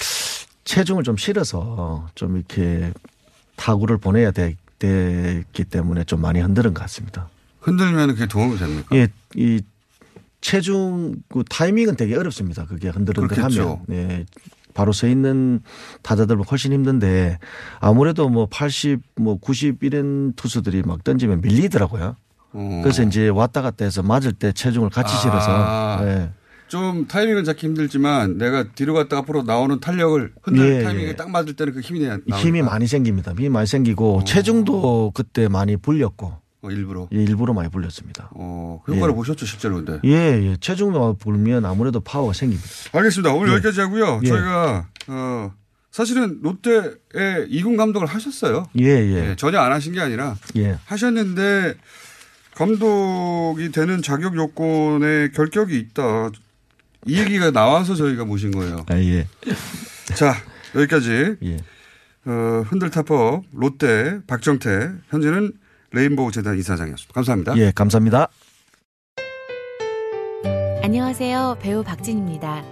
체중을 0.65 1.05
좀 1.05 1.17
실어서 1.17 2.09
좀 2.15 2.37
이렇게 2.37 2.93
타구를 3.57 3.99
보내야 3.99 4.33
되, 4.33 4.57
기 5.53 5.65
때문에 5.65 6.05
좀 6.05 6.21
많이 6.21 6.41
흔드는 6.41 6.75
것 6.75 6.81
같습니다. 6.83 7.29
흔들면 7.61 8.09
그게 8.15 8.27
도움이 8.27 8.59
됩니까? 8.59 8.95
예, 8.97 9.09
이 9.37 9.63
체중 10.41 11.15
그 11.31 11.43
타이밍은 11.49 11.97
되게 11.97 12.17
어렵습니다. 12.17 12.67
그게 12.67 12.89
흔들흔들 12.89 13.37
하면. 13.39 13.51
그렇겠죠. 13.51 13.83
네. 13.87 14.27
바로 14.75 14.93
서 14.93 15.07
있는 15.07 15.61
타자들보다 16.03 16.49
훨씬 16.51 16.73
힘든데 16.73 17.39
아무래도 17.81 18.29
뭐 18.29 18.47
80, 18.51 19.01
뭐 19.15 19.39
90 19.39 19.79
이런 19.83 20.33
투수들이 20.35 20.83
막 20.83 21.03
던지면 21.05 21.41
밀리더라고요. 21.43 22.17
어. 22.55 22.81
그래서 22.83 23.03
이제 23.03 23.29
왔다 23.29 23.61
갔다 23.61 23.85
해서 23.85 24.03
맞을 24.03 24.33
때 24.33 24.53
체중을 24.53 24.91
같이 24.91 25.15
실어서 25.19 25.51
아. 25.51 26.01
네. 26.03 26.31
좀 26.69 27.07
타이밍은 27.07 27.45
잡기 27.45 27.67
힘들지만 27.67 28.39
내가 28.39 28.65
뒤로 28.75 28.95
갔다 28.95 29.19
앞으로 29.19 29.43
나오는 29.43 29.79
탄력을 29.81 30.33
흔들 30.43 30.81
예, 30.81 30.83
타이밍에 30.83 31.09
예. 31.09 31.17
딱 31.17 31.31
맞을 31.31 31.55
때는 31.55 31.75
그 31.75 31.81
힘이 31.81 32.01
나. 32.07 32.19
힘이 32.39 32.63
많이 32.63 32.87
생깁니다. 32.87 33.33
힘이 33.33 33.49
많이 33.51 33.67
생기고 33.67 34.25
체중도 34.25 35.13
그때 35.15 35.47
많이 35.49 35.77
불렸고 35.77 36.39
어, 36.63 36.71
일부러. 36.71 37.09
예, 37.13 37.23
일부러 37.23 37.53
많이 37.53 37.69
불렸습니다. 37.69 38.31
어, 38.35 38.81
그 38.85 38.95
효과를 38.95 39.13
예. 39.13 39.17
보셨죠 39.17 39.45
실제로 39.45 39.77
근데. 39.77 40.01
예, 40.05 40.11
예. 40.11 40.57
체중도 40.59 41.17
불면 41.19 41.67
아무래도 41.67 42.01
파워가 42.01 42.33
생깁니다. 42.33 42.69
알겠습니다. 42.93 43.35
오늘 43.35 43.51
예. 43.51 43.53
여기까지 43.55 43.81
하고요. 43.83 44.21
예. 44.25 44.27
저희가 44.29 44.89
어, 45.09 45.53
사실은 45.91 46.41
롯데에 46.43 47.47
이군 47.49 47.77
감독을 47.77 48.09
하셨어요. 48.09 48.67
예, 48.81 48.87
예. 48.87 49.31
예, 49.31 49.37
전혀 49.37 49.59
안 49.61 49.71
하신 49.73 49.93
게 49.93 50.01
아니라 50.01 50.37
예. 50.57 50.79
하셨는데 50.87 51.75
감독이 52.55 53.71
되는 53.73 54.03
자격 54.03 54.37
요건에 54.37 55.29
결격이 55.35 55.79
있다. 55.79 56.31
이 57.07 57.19
얘기가 57.19 57.51
나와서 57.51 57.95
저희가 57.95 58.25
모신 58.25 58.51
거예요. 58.53 58.85
아, 58.89 58.97
예. 58.97 59.27
자 60.17 60.35
여기까지 60.75 61.37
예. 61.43 61.57
어, 62.27 62.65
흔들타법 62.67 63.45
롯데 63.53 64.21
박정태 64.27 64.91
현재는 65.11 65.53
레인보우 65.93 66.33
재단 66.33 66.59
이사장이었습니다. 66.59 67.13
감사합니다. 67.13 67.57
예, 67.59 67.73
감사합니다. 67.75 68.29
안녕하세요. 70.83 71.59
배우 71.61 71.83
박진입니다. 71.83 72.65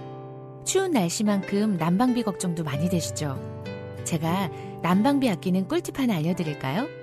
추운 0.65 0.91
날씨만큼 0.91 1.77
난방비 1.77 2.23
걱정도 2.23 2.63
많이 2.63 2.89
되시죠? 2.89 3.37
제가 4.05 4.49
난방비 4.81 5.29
아끼는 5.29 5.67
꿀팁 5.67 5.99
하나 5.99 6.15
알려드릴까요? 6.15 7.02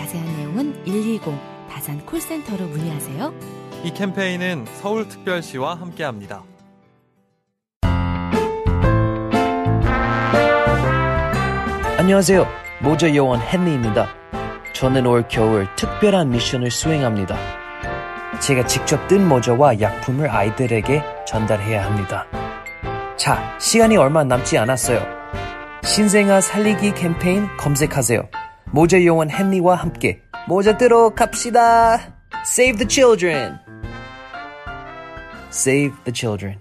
자세한 0.00 0.36
내용은 0.38 0.84
120 0.84 1.20
다산 1.68 2.04
콜센터로 2.06 2.66
문의하세요. 2.68 3.34
이 3.84 3.92
캠페인은 3.92 4.64
서울특별시와 4.80 5.74
함께합니다. 5.74 6.42
안녕하세요. 11.98 12.46
모자 12.82 13.14
요원 13.14 13.40
헨리입니다. 13.42 14.08
저는 14.72 15.06
올 15.06 15.28
겨울 15.28 15.68
특별한 15.76 16.30
미션을 16.30 16.70
수행합니다. 16.70 17.36
제가 18.40 18.66
직접 18.66 19.06
뜬 19.06 19.28
모자와 19.28 19.80
약품을 19.80 20.30
아이들에게 20.30 21.02
전달해야 21.26 21.84
합니다. 21.84 22.24
자, 23.18 23.54
시간이 23.60 23.98
얼마 23.98 24.24
남지 24.24 24.56
않았어요. 24.56 25.04
신생아 25.84 26.40
살리기 26.40 26.94
캠페인 26.94 27.54
검색하세요. 27.58 28.39
모자 28.72 29.04
요원 29.04 29.30
헨리와 29.30 29.74
함께 29.74 30.22
모자 30.48 30.76
뜨러 30.78 31.10
갑시다. 31.10 32.16
Save 32.46 32.78
the 32.78 32.88
children. 32.88 33.58
Save 35.48 35.96
the 36.04 36.12
children. 36.14 36.60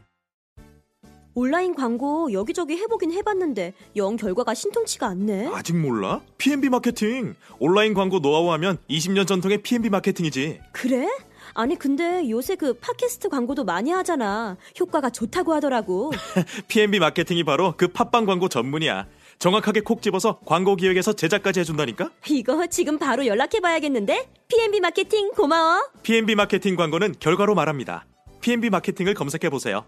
온라인 1.36 1.76
광고 1.76 2.34
여기저기 2.34 2.76
해보긴 2.78 3.12
해봤는데 3.14 3.74
영 3.96 4.16
결과가 4.16 4.56
신통치가 4.56 5.08
않네. 5.08 5.52
아직 5.54 5.78
몰라? 5.78 6.22
P&B 6.40 6.70
마케팅. 6.70 7.36
온라인 7.60 7.94
광고 7.94 8.20
노하우 8.20 8.52
하면 8.54 8.80
20년 8.90 9.28
전통의 9.28 9.62
P&B 9.62 9.90
마케팅이지. 9.90 10.60
그래? 10.72 11.08
아니 11.54 11.76
근데 11.78 12.28
요새 12.30 12.56
그 12.56 12.74
팟캐스트 12.74 13.30
광고도 13.30 13.64
많이 13.64 13.92
하잖아. 13.92 14.58
효과가 14.80 15.12
좋다고 15.12 15.54
하더라고. 15.54 16.12
P&B 16.68 17.00
마케팅이 17.00 17.44
바로 17.44 17.76
그 17.78 17.88
팟빵 17.88 18.26
광고 18.26 18.50
전문이야. 18.50 19.06
정확하게 19.40 19.82
콕 19.82 20.02
집어서 20.02 20.40
광고 20.46 20.76
기획에서 20.76 21.14
제작까지 21.14 21.62
해준다니까? 21.62 22.12
이거 22.30 22.68
지금 22.68 23.00
바로 23.00 23.26
연락해봐야겠는데? 23.26 24.28
P&B 24.50 24.82
마케팅 24.82 25.32
고마워. 25.32 25.90
P&B 26.04 26.36
마케팅 26.36 26.76
광고는 26.76 27.16
결과로 27.22 27.56
말합니다. 27.56 28.06
P&B 28.42 28.70
마케팅을 28.70 29.14
검색해보세요. 29.14 29.86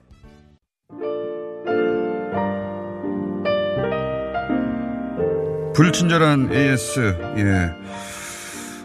불친절한 5.74 6.54
AS 6.54 7.00
예 7.38 7.72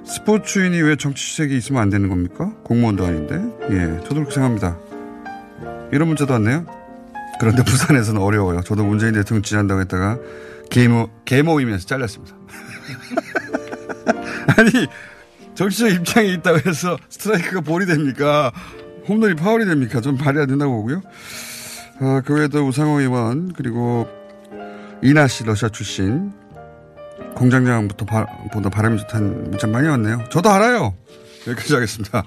스포츠인이 0.04 0.80
왜 0.82 0.96
정치색이 0.96 1.56
있으면 1.56 1.82
안 1.82 1.90
되는 1.90 2.08
겁니까? 2.08 2.52
공무원도 2.62 3.04
아닌데. 3.04 3.34
예, 3.70 4.00
저도 4.04 4.14
그렇게 4.14 4.30
생각합니다. 4.32 4.78
이런 5.92 6.08
문자도 6.08 6.32
왔네요. 6.32 6.64
그런데 7.40 7.62
부산에서는 7.66 8.20
어려워요. 8.20 8.62
저도 8.62 8.84
문재인 8.84 9.14
대통령 9.14 9.42
지지한다고 9.42 9.80
했다가 9.82 10.18
개모, 10.70 11.10
개모임에서 11.24 11.86
잘렸습니다. 11.86 12.36
아니, 14.56 14.86
정치적 15.54 15.90
입장이 15.90 16.34
있다고 16.34 16.58
해서 16.68 16.96
스트라이크가 17.08 17.60
볼이 17.62 17.86
됩니까? 17.86 18.52
홈런이 19.08 19.34
파울이 19.34 19.64
됩니까? 19.64 20.00
좀 20.00 20.16
발이 20.16 20.38
안 20.38 20.46
된다고 20.46 20.76
보고요. 20.76 21.02
아, 22.00 22.22
그 22.24 22.34
외에도 22.34 22.66
우상호 22.66 23.00
의원, 23.00 23.52
그리고 23.54 24.08
이나 25.02 25.26
씨 25.28 25.44
러시아 25.44 25.68
출신, 25.68 26.32
공장장부터 27.34 28.04
바, 28.04 28.26
보다 28.52 28.68
바람이 28.68 28.98
좋다는 28.98 29.50
문자 29.50 29.66
많이 29.66 29.88
왔네요. 29.88 30.24
저도 30.30 30.50
알아요. 30.50 30.94
여기까지 31.46 31.74
하겠습니다. 31.74 32.24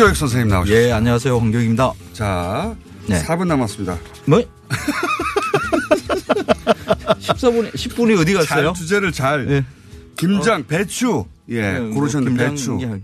황교익 0.00 0.16
선생님 0.16 0.48
나오셨습니다. 0.48 0.86
예, 0.88 0.92
안녕하세요. 0.92 1.38
황교익입니다. 1.38 1.92
자, 2.14 2.74
네. 3.06 3.22
4분 3.22 3.46
남았습니다. 3.48 3.98
뭐? 4.24 4.40
14분이, 7.20 7.74
10분이 7.74 8.18
어디 8.18 8.32
갔어요? 8.32 8.72
잘, 8.72 8.74
주제를 8.74 9.12
잘. 9.12 9.62
김장, 10.16 10.66
배추. 10.66 11.26
예, 11.50 11.72
네, 11.72 11.80
고르셨는데 11.90 12.30
김장 12.30 12.50
배추. 12.54 12.78
이야기, 12.80 13.02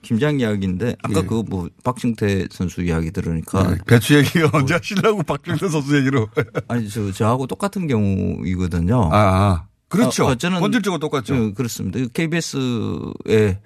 김장 0.00 0.40
이야기인데 0.40 0.96
아까 1.02 1.20
예. 1.20 1.26
그뭐 1.26 1.68
박승태 1.84 2.46
선수 2.50 2.80
이야기 2.80 3.10
들으니까 3.10 3.70
네, 3.70 3.76
배추 3.86 4.14
얘기가 4.14 4.48
언제 4.56 4.72
하시려고 4.72 5.22
박정태 5.24 5.68
선수 5.68 5.98
얘기로. 5.98 6.28
아니 6.68 6.88
저 6.88 7.12
저하고 7.12 7.46
똑같은 7.46 7.86
경우이거든요. 7.88 9.10
아, 9.12 9.66
그렇죠. 9.88 10.24
어, 10.24 10.34
저는 10.34 10.60
본질적으로 10.60 10.98
똑같죠. 10.98 11.34
어, 11.34 11.52
그렇습니다. 11.52 12.00
KBS의 12.14 13.58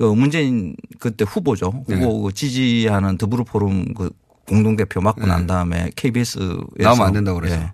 그 0.00 0.04
문재인 0.04 0.74
그때 0.98 1.26
후보죠. 1.28 1.84
네. 1.86 1.96
후보 1.96 2.22
그 2.22 2.32
지지하는 2.32 3.18
더불어 3.18 3.44
포럼 3.44 3.92
그 3.92 4.08
공동대표 4.46 5.02
맡고 5.02 5.26
난 5.26 5.46
다음에 5.46 5.90
KBS에서 5.94 6.56
네. 6.78 6.84
나오면 6.84 7.06
안 7.06 7.12
된다고 7.12 7.38
그래서. 7.38 7.58
네. 7.58 7.70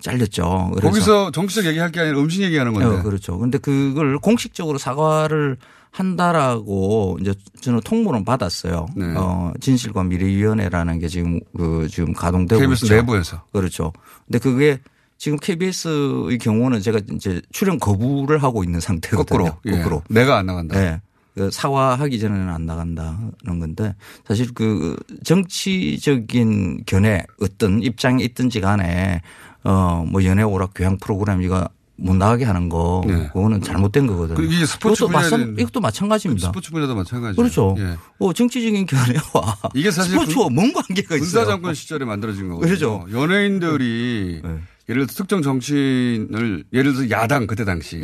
잘렸죠. 0.00 0.70
그래서 0.72 0.88
거기서 0.88 1.30
정치적 1.30 1.66
얘기할 1.66 1.92
게 1.92 2.00
아니라 2.00 2.18
음식 2.20 2.40
얘기하는 2.42 2.72
건데. 2.72 2.88
어, 2.88 3.02
그렇죠. 3.02 3.36
근데 3.36 3.58
그걸 3.58 4.18
공식적으로 4.18 4.78
사과를 4.78 5.58
한다라고 5.90 7.18
이제 7.20 7.34
저는 7.60 7.80
통보는 7.80 8.24
받았어요. 8.24 8.86
네. 8.96 9.04
어, 9.14 9.52
진실과 9.60 10.04
미래위원회라는 10.04 11.00
게 11.00 11.08
지금 11.08 11.38
그 11.54 11.86
지금 11.90 12.14
가동되고 12.14 12.62
KBS 12.62 12.86
있죠. 12.86 12.94
내부에서. 12.94 13.42
그렇죠. 13.52 13.92
근데 14.24 14.38
그게 14.38 14.78
지금 15.18 15.36
KBS의 15.38 16.38
경우는 16.38 16.80
제가 16.80 17.00
이제 17.12 17.42
출연 17.52 17.78
거부를 17.78 18.42
하고 18.42 18.64
있는 18.64 18.80
상태거든요. 18.80 19.44
거꾸로. 19.44 19.58
예. 19.66 19.82
거꾸로. 19.82 20.02
내가 20.08 20.38
안 20.38 20.46
나간다. 20.46 20.80
네. 20.80 21.02
그 21.38 21.50
사과하기 21.52 22.18
전에는 22.18 22.48
안 22.48 22.66
나간다는 22.66 23.60
건데 23.60 23.94
사실 24.26 24.52
그 24.52 24.96
정치적인 25.24 26.82
견해 26.84 27.24
어떤 27.40 27.80
입장에 27.82 28.24
있든지 28.24 28.60
간에 28.60 29.22
어뭐 29.62 30.24
연애 30.24 30.42
오락 30.42 30.72
교양 30.74 30.98
프로그램 30.98 31.42
이거 31.42 31.68
못 32.00 32.14
나가게 32.14 32.44
하는 32.44 32.68
거 32.68 33.02
그거는 33.32 33.60
잘못된 33.62 34.06
거거든요. 34.06 34.36
그 34.36 34.44
이게 34.44 34.64
스포츠 34.66 35.02
이것도, 35.04 35.12
마찬, 35.12 35.54
분야는- 35.56 35.60
이것도 35.60 35.80
마찬가지입니다. 35.80 36.46
스포츠 36.48 36.70
분야도 36.70 36.94
마찬가지죠. 36.94 37.36
그렇죠. 37.42 37.74
예. 37.78 37.96
어, 38.18 38.32
정치적인 38.32 38.86
견해와 38.86 39.58
이게 39.74 39.90
사실 39.90 40.12
스포츠와 40.12 40.44
군- 40.46 40.54
뭔 40.54 40.72
관계가 40.72 41.16
있어요? 41.16 41.20
군사정권 41.20 41.74
시절에 41.74 42.04
만들어진 42.04 42.48
거거든요. 42.48 42.66
그렇죠. 42.68 43.06
연예인들이 43.12 44.42
예를 44.88 45.06
들어 45.06 45.16
특정 45.16 45.42
정치인을 45.42 46.64
예를 46.72 46.94
들어 46.94 47.10
야당 47.10 47.46
그때 47.46 47.64
당시 47.64 48.00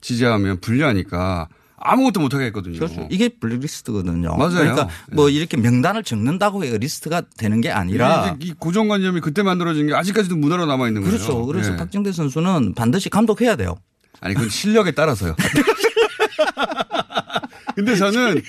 지지하면 0.00 0.60
불리하니까 0.60 1.48
아무것도 1.78 2.20
못하게 2.20 2.46
했거든요. 2.46 2.78
그렇죠. 2.78 3.06
이게 3.10 3.28
블랙리스트거든요. 3.28 4.36
맞아요. 4.36 4.54
그러니까 4.54 4.88
뭐 5.12 5.28
이렇게 5.28 5.56
명단을 5.56 6.02
적는다고 6.04 6.64
해서 6.64 6.78
리스트가 6.78 7.22
되는 7.36 7.60
게 7.60 7.70
아니라 7.70 8.36
이 8.40 8.52
고정관념이 8.52 9.20
그때 9.20 9.42
만들어진 9.42 9.86
게 9.86 9.94
아직까지도 9.94 10.36
문화로 10.36 10.66
남아 10.66 10.88
있는 10.88 11.02
거예요. 11.02 11.16
그렇죠. 11.16 11.44
그래서 11.46 11.72
예. 11.72 11.76
박정대 11.76 12.12
선수는 12.12 12.74
반드시 12.74 13.10
감독해야 13.10 13.56
돼요. 13.56 13.76
아니 14.20 14.34
그건 14.34 14.48
실력에 14.48 14.92
따라서요. 14.92 15.36
근데 17.76 17.94
저는 17.94 18.40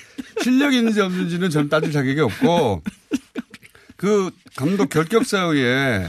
실력이 0.42 0.78
있는지 0.78 1.02
없는지는 1.02 1.50
저는 1.50 1.68
따질 1.68 1.92
자격이 1.92 2.22
없고 2.22 2.82
그 3.98 4.32
감독 4.56 4.90
결격 4.90 5.26
사유에 5.26 6.08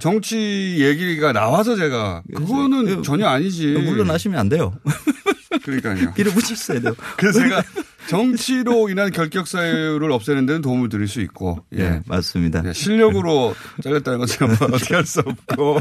정치 0.00 0.76
얘기가 0.80 1.32
나와서 1.32 1.76
제가 1.76 2.22
그거는 2.34 3.02
전혀 3.02 3.26
아니지. 3.28 3.66
물러나시면 3.72 4.38
안 4.38 4.48
돼요. 4.48 4.74
그러니까요. 5.64 6.12
밀어붙였어야 6.16 6.80
돼요. 6.80 6.94
그래서 7.16 7.40
제가 7.40 7.62
정치로 8.08 8.88
인한 8.88 9.10
결격 9.10 9.48
사유를 9.48 10.10
없애는 10.12 10.46
데는 10.46 10.62
도움을 10.62 10.88
드릴 10.88 11.08
수 11.08 11.20
있고. 11.20 11.64
예. 11.72 11.76
네, 11.90 12.02
맞습니다. 12.06 12.62
예, 12.66 12.72
실력으로 12.72 13.54
잘렸다는 13.82 14.18
건 14.20 14.28
제가 14.28 14.46
뭐 14.46 14.56
어떻게 14.72 14.94
할 14.94 15.04
수 15.04 15.20
없고. 15.20 15.80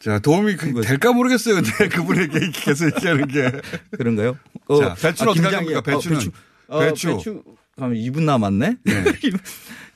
자, 0.00 0.18
도움이 0.18 0.56
그- 0.56 0.80
될까 0.82 1.12
모르겠어요. 1.12 1.56
근데 1.56 1.88
그분에게 1.88 2.50
계속 2.52 2.86
얘기하는 2.86 3.28
게. 3.28 3.52
그런가요? 3.96 4.36
자, 4.80 4.94
배추는 4.94 5.30
어떻게 5.32 5.42
할 5.46 5.50
김장이요. 5.64 5.82
겁니까? 5.82 5.82
배추는. 5.82 6.18
배추. 6.18 6.30
어, 6.68 6.78
배추. 6.80 7.16
배추. 7.16 7.42
그럼 7.76 7.94
2분 7.94 8.22
남았네. 8.22 8.76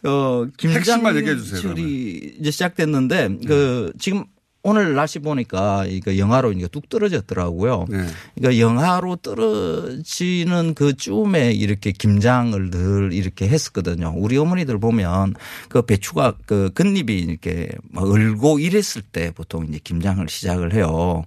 어, 0.05 0.47
핵심만 0.62 1.16
얘기해 1.16 1.36
주세요, 1.36 1.61
김장철이 1.61 2.36
이제 2.40 2.51
시작됐는데 2.51 3.38
그 3.47 3.92
지금 3.99 4.24
오늘 4.68 4.94
날씨 4.97 5.20
보니까 5.20 5.86
이거 5.86 6.18
영하로 6.18 6.51
이게 6.51 6.66
뚝 6.66 6.88
떨어졌더라고요. 6.88 7.86
네. 7.88 8.05
그러니까 8.34 8.61
영하로 8.61 9.14
떨어지는 9.16 10.74
그 10.74 10.97
쯤에 10.97 11.53
이렇게 11.53 11.92
김장을 11.92 12.70
늘 12.70 13.12
이렇게 13.12 13.49
했었거든요. 13.49 14.12
우리 14.16 14.36
어머니들 14.36 14.78
보면 14.78 15.34
그 15.68 15.82
배추가 15.82 16.34
그 16.47 16.70
겉잎이 16.74 17.16
이렇게 17.16 17.68
막 17.92 18.11
얼고 18.11 18.59
이랬을 18.59 19.03
때 19.12 19.30
보통 19.30 19.66
이제 19.68 19.78
김장을 19.82 20.28
시작을 20.28 20.74
해요. 20.74 21.24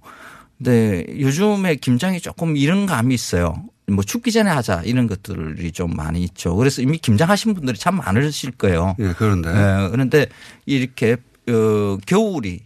근데 0.58 1.06
요즘에 1.18 1.76
김장이 1.76 2.20
조금 2.20 2.58
이런 2.58 2.84
감이 2.84 3.14
있어요. 3.14 3.64
뭐 3.90 4.04
춥기 4.04 4.32
전에 4.32 4.50
하자 4.50 4.82
이런 4.84 5.06
것들이 5.06 5.72
좀 5.72 5.94
많이 5.94 6.22
있죠. 6.22 6.56
그래서 6.56 6.82
이미 6.82 6.98
김장하신 6.98 7.54
분들이 7.54 7.78
참 7.78 7.96
많으실 7.96 8.52
거예요. 8.52 8.96
예, 8.98 9.12
그런데. 9.16 9.50
예, 9.50 9.88
그런데 9.90 10.26
이렇게 10.66 11.16
어, 11.48 11.98
겨울이 12.06 12.60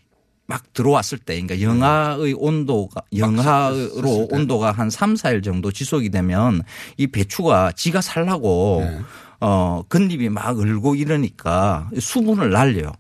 막 0.47 0.73
들어왔을 0.75 1.19
때, 1.19 1.41
그러니까 1.41 1.61
영하의 1.61 2.35
온도가 2.35 3.03
영하로 3.17 4.29
온도가 4.31 4.73
한 4.73 4.91
3, 4.91 5.15
4일 5.15 5.43
정도 5.43 5.73
지속이 5.73 6.11
되면 6.11 6.63
이 6.99 7.07
배추가 7.07 7.73
지가 7.73 8.03
살라고 8.03 8.85
어, 9.41 9.83
겉잎이 9.89 10.29
막 10.29 10.59
얼고 10.59 10.97
이러니까 10.97 11.89
수분을 11.99 12.51
날려요. 12.51 12.93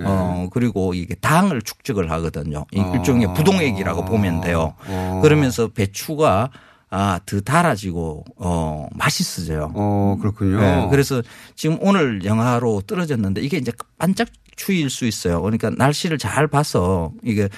어, 0.00 0.48
그리고 0.52 0.94
이게 0.94 1.14
당을 1.14 1.62
축적을 1.62 2.10
하거든요. 2.12 2.64
이 2.72 2.80
일종의 2.94 3.34
부동액이라고 3.34 4.04
보면 4.04 4.40
돼요. 4.40 4.74
어. 4.86 5.20
그러면서 5.22 5.68
배추가 5.68 6.50
아, 6.90 7.20
더 7.26 7.40
달아지고, 7.40 8.24
어, 8.36 8.86
맛있어져요. 8.94 9.72
어, 9.74 10.16
그렇군요. 10.20 10.60
네, 10.60 10.88
그래서 10.90 11.22
지금 11.54 11.76
오늘 11.80 12.24
영하로 12.24 12.82
떨어졌는데 12.86 13.42
이게 13.42 13.58
이제 13.58 13.72
반짝 13.98 14.28
추위일 14.56 14.90
수 14.90 15.06
있어요. 15.06 15.40
그러니까 15.40 15.70
날씨를 15.70 16.18
잘 16.18 16.48
봐서 16.48 17.12
이게 17.22 17.48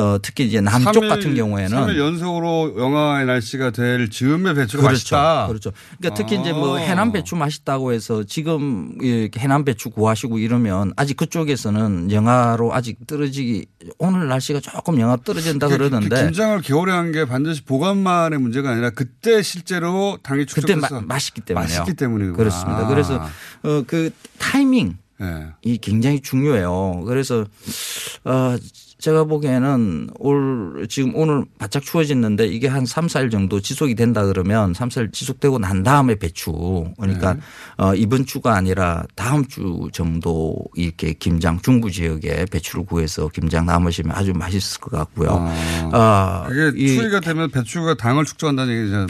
어, 0.00 0.18
특히 0.22 0.46
이제 0.46 0.60
남쪽 0.60 1.02
3일 1.02 1.08
같은 1.08 1.34
경우에는 1.34 1.76
3일 1.76 1.98
연속으로 1.98 2.74
영하의 2.78 3.26
날씨가 3.26 3.70
될 3.70 4.08
즈음에 4.08 4.54
배추가 4.54 4.82
그렇죠. 4.84 5.14
맛있다. 5.16 5.46
그렇죠. 5.48 5.72
그러니까 5.98 6.14
특히 6.16 6.40
이제 6.40 6.52
뭐 6.52 6.76
아. 6.78 6.80
해남 6.80 7.12
배추 7.12 7.36
맛있다고 7.36 7.92
해서 7.92 8.24
지금 8.24 8.96
해남 9.36 9.64
배추 9.64 9.90
구하시고 9.90 10.38
이러면 10.38 10.92
아직 10.96 11.16
그쪽에서는 11.16 12.10
영하로 12.12 12.72
아직 12.74 13.06
떨어지기 13.06 13.66
오늘 13.98 14.28
날씨가 14.28 14.60
조금 14.60 14.98
영하 15.00 15.16
떨어진다 15.18 15.68
그- 15.68 15.76
그러던데 15.76 16.08
그 16.08 16.22
김장을 16.22 16.62
겨울에 16.62 16.92
한 16.92 17.10
게 17.10 17.24
반드시 17.24 17.64
보관만의 17.64 18.38
문제가 18.38 18.70
아니라 18.70 18.90
그때 18.90 19.42
실제로 19.42 20.16
당이 20.22 20.46
그때 20.46 20.60
축적돼서 20.60 20.94
마- 21.00 21.14
맛있기 21.14 21.40
때문에요. 21.40 21.66
맛있기 21.80 21.94
때문이구나. 21.94 22.36
그렇습니다. 22.36 22.86
그래서 22.86 23.16
어, 23.64 23.82
그 23.86 24.10
타이밍 24.38 24.96
네. 25.18 25.48
이 25.62 25.76
굉장히 25.78 26.20
중요해요. 26.22 27.02
그래서 27.06 27.44
어 28.24 28.56
제가 29.00 29.24
보기에는 29.24 30.10
올 30.18 30.86
지금 30.88 31.14
오늘 31.14 31.44
바짝 31.58 31.82
추워졌는데 31.82 32.46
이게 32.46 32.68
한 32.68 32.84
3, 32.86 33.06
4일 33.06 33.30
정도 33.30 33.60
지속이 33.60 33.94
된다 33.94 34.24
그러면 34.26 34.74
3, 34.74 34.88
4일 34.90 35.12
지속되고 35.12 35.58
난 35.58 35.82
다음에 35.82 36.14
배추 36.16 36.52
그러니까 36.98 37.34
네. 37.34 37.40
어 37.78 37.94
이번 37.94 38.26
주가 38.26 38.54
아니라 38.54 39.04
다음 39.14 39.44
주 39.46 39.88
정도 39.92 40.56
이렇게 40.76 41.12
김장 41.14 41.58
중부 41.60 41.90
지역에 41.90 42.44
배추를 42.50 42.84
구해서 42.84 43.28
김장 43.28 43.66
담으시면 43.66 44.14
아주 44.14 44.32
맛있을 44.34 44.80
것 44.80 44.90
같고요. 44.90 45.48
아, 45.92 46.44
그게 46.48 46.78
이- 46.78 46.96
추위가 46.96 47.20
되면 47.20 47.50
배추가 47.50 47.94
당을 47.94 48.24
축적한다는 48.26 48.74
얘기죠. 48.80 49.06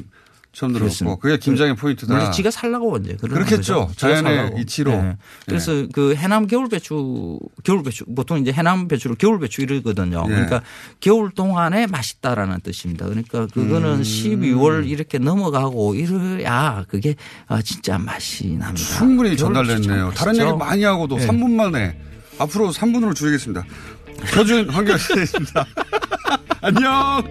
처음 0.60 0.74
들었고 0.74 1.18
그게 1.20 1.38
김장의 1.38 1.74
포인트다. 1.76 2.12
물론 2.14 2.32
지가 2.32 2.50
살라고 2.50 2.90
그런 2.90 3.16
그렇겠죠. 3.16 3.86
거죠. 3.86 3.92
자연의. 3.96 4.56
이치로. 4.58 4.90
네. 4.90 5.16
그래서 5.46 5.86
그 5.92 6.14
해남 6.14 6.46
겨울 6.46 6.68
배추 6.68 7.38
겨울 7.64 7.82
배추 7.82 8.04
보통 8.14 8.38
이제 8.38 8.52
해남 8.52 8.86
배추를 8.86 9.16
겨울 9.16 9.40
배추 9.40 9.62
이러거든요. 9.62 10.22
예. 10.26 10.30
그러니까 10.30 10.62
겨울 11.00 11.30
동안에 11.30 11.86
맛있다라는 11.86 12.60
뜻입니다. 12.60 13.06
그러니까 13.06 13.46
그거는 13.46 13.94
음. 13.94 14.02
12월 14.02 14.86
이렇게 14.86 15.16
넘어가고 15.16 15.94
이래야 15.94 16.84
그게 16.88 17.14
아, 17.46 17.62
진짜 17.62 17.96
맛이 17.96 18.48
납니다. 18.48 18.98
충분히 18.98 19.38
전달됐네요. 19.38 20.12
다른. 20.14 20.36
얘기 20.36 20.52
많이 20.58 20.84
하고도 20.84 21.16
네. 21.16 21.26
3분 21.26 21.52
만에 21.52 21.98
앞으로 22.38 22.70
3분으로 22.70 23.14
줄이겠습니다. 23.14 23.64
표준 24.34 24.68
환경시대입니다. 24.68 25.66
안녕. 26.60 27.24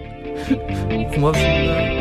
고맙습니다. 1.14 1.99